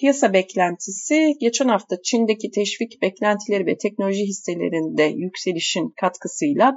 Piyasa 0.00 0.32
beklentisi 0.32 1.34
geçen 1.40 1.68
hafta 1.68 2.02
Çin'deki 2.02 2.50
teşvik 2.50 3.02
beklentileri 3.02 3.66
ve 3.66 3.76
teknoloji 3.76 4.24
hisselerinde 4.24 5.02
yükselişin 5.02 5.92
katkısıyla 6.00 6.74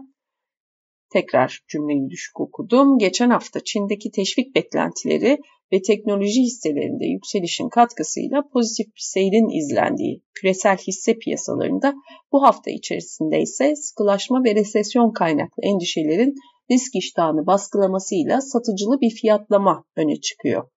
tekrar 1.14 1.60
cümleyi 1.68 2.10
düşük 2.10 2.40
okudum. 2.40 2.98
Geçen 2.98 3.30
hafta 3.30 3.60
Çin'deki 3.64 4.12
teşvik 4.12 4.56
beklentileri 4.56 5.38
ve 5.74 5.82
teknoloji 5.82 6.42
hisselerinde 6.42 7.06
yükselişin 7.06 7.70
katkısıyla 7.70 8.44
pozitif 8.54 8.86
bir 8.86 9.02
seyrin 9.14 9.60
izlendiği 9.60 10.22
küresel 10.34 10.78
hisse 10.78 11.18
piyasalarında 11.18 11.94
bu 12.32 12.44
hafta 12.44 12.72
içerisinde 12.72 13.42
ise 13.42 13.76
sıkılaşma 13.76 14.44
ve 14.44 14.56
resesyon 14.56 15.12
kaynaklı 15.12 15.64
endişelerin 15.64 16.36
risk 16.72 16.96
iştahını 16.96 17.48
baskılamasıyla 17.48 18.42
satıcılı 18.42 19.02
bir 19.02 19.10
fiyatlama 19.10 19.84
öne 19.96 20.16
çıkıyor. 20.16 20.68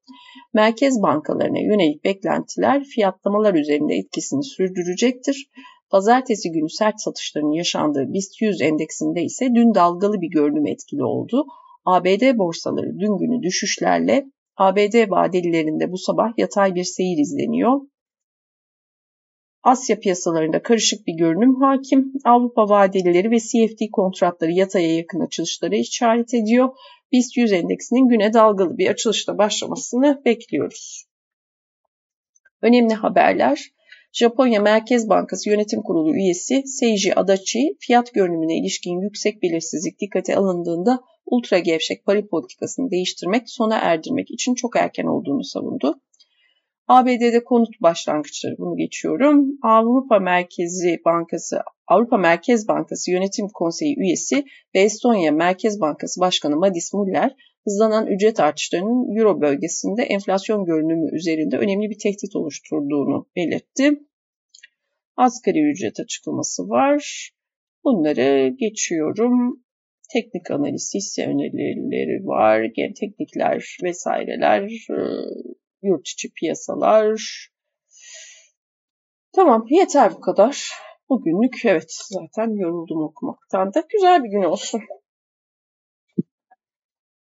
Merkez 0.54 1.02
bankalarına 1.02 1.58
yönelik 1.58 2.04
beklentiler 2.04 2.84
fiyatlamalar 2.84 3.54
üzerinde 3.54 3.94
etkisini 3.94 4.44
sürdürecektir. 4.44 5.50
Pazartesi 5.90 6.52
günü 6.52 6.70
sert 6.70 7.00
satışların 7.00 7.52
yaşandığı 7.52 8.12
BIST 8.12 8.42
100 8.42 8.60
endeksinde 8.60 9.22
ise 9.22 9.48
dün 9.54 9.74
dalgalı 9.74 10.20
bir 10.20 10.30
görünüm 10.30 10.66
etkili 10.66 11.04
oldu. 11.04 11.44
ABD 11.84 12.38
borsaları 12.38 12.98
dün 12.98 13.18
günü 13.18 13.42
düşüşlerle 13.42 14.24
ABD 14.56 15.10
vadelilerinde 15.10 15.92
bu 15.92 15.98
sabah 15.98 16.38
yatay 16.38 16.74
bir 16.74 16.84
seyir 16.84 17.18
izleniyor. 17.18 17.80
Asya 19.64 20.00
piyasalarında 20.00 20.62
karışık 20.62 21.06
bir 21.06 21.12
görünüm 21.12 21.54
hakim. 21.54 22.12
Avrupa 22.24 22.68
vadelileri 22.68 23.30
ve 23.30 23.38
CFD 23.38 23.90
kontratları 23.92 24.50
yataya 24.50 24.96
yakın 24.96 25.20
açılışlara 25.20 25.76
işaret 25.76 26.34
ediyor. 26.34 26.68
BIST 27.12 27.36
100 27.36 27.52
endeksinin 27.52 28.08
güne 28.08 28.32
dalgalı 28.32 28.78
bir 28.78 28.90
açılışla 28.90 29.38
başlamasını 29.38 30.22
bekliyoruz. 30.24 31.04
Önemli 32.62 32.94
haberler. 32.94 33.70
Japonya 34.12 34.60
Merkez 34.60 35.08
Bankası 35.08 35.50
Yönetim 35.50 35.82
Kurulu 35.82 36.14
üyesi 36.14 36.62
Seiji 36.66 37.14
Adachi, 37.14 37.76
fiyat 37.80 38.14
görünümüne 38.14 38.58
ilişkin 38.58 39.00
yüksek 39.00 39.42
belirsizlik 39.42 40.00
dikkate 40.00 40.36
alındığında 40.36 41.00
ultra 41.26 41.58
gevşek 41.58 42.04
para 42.04 42.26
politikasını 42.26 42.90
değiştirmek, 42.90 43.50
sona 43.50 43.78
erdirmek 43.78 44.30
için 44.30 44.54
çok 44.54 44.76
erken 44.76 45.06
olduğunu 45.06 45.44
savundu. 45.44 46.00
ABD'de 46.88 47.44
konut 47.44 47.80
başlangıçları 47.80 48.54
bunu 48.58 48.76
geçiyorum. 48.76 49.58
Avrupa 49.62 50.18
Merkezi 50.18 51.00
Bankası 51.04 51.62
Avrupa 51.86 52.16
Merkez 52.16 52.68
Bankası 52.68 53.10
Yönetim 53.10 53.48
Konseyi 53.48 53.98
üyesi 53.98 54.44
ve 54.74 54.80
Estonya 54.80 55.32
Merkez 55.32 55.80
Bankası 55.80 56.20
Başkanı 56.20 56.56
Madis 56.56 56.94
Muller 56.94 57.34
hızlanan 57.64 58.06
ücret 58.06 58.40
artışlarının 58.40 59.18
Euro 59.18 59.40
bölgesinde 59.40 60.02
enflasyon 60.02 60.64
görünümü 60.64 61.16
üzerinde 61.16 61.56
önemli 61.56 61.90
bir 61.90 61.98
tehdit 61.98 62.36
oluşturduğunu 62.36 63.26
belirtti. 63.36 63.90
Asgari 65.16 65.70
ücret 65.70 66.00
açıklaması 66.00 66.68
var. 66.68 67.30
Bunları 67.84 68.48
geçiyorum. 68.48 69.64
Teknik 70.12 70.50
analiz, 70.50 70.92
hisse 70.94 71.26
önerileri 71.26 72.26
var, 72.26 72.70
teknikler 73.00 73.76
vesaireler, 73.82 74.70
yurt 75.84 76.08
içi 76.08 76.32
piyasalar. 76.32 77.48
Tamam 79.34 79.66
yeter 79.68 80.14
bu 80.14 80.20
kadar. 80.20 80.70
Bugünlük 81.08 81.64
evet 81.64 81.92
zaten 82.10 82.50
yoruldum 82.50 83.02
okumaktan 83.02 83.74
da 83.74 83.82
güzel 83.88 84.24
bir 84.24 84.28
gün 84.28 84.42
olsun. 84.42 84.82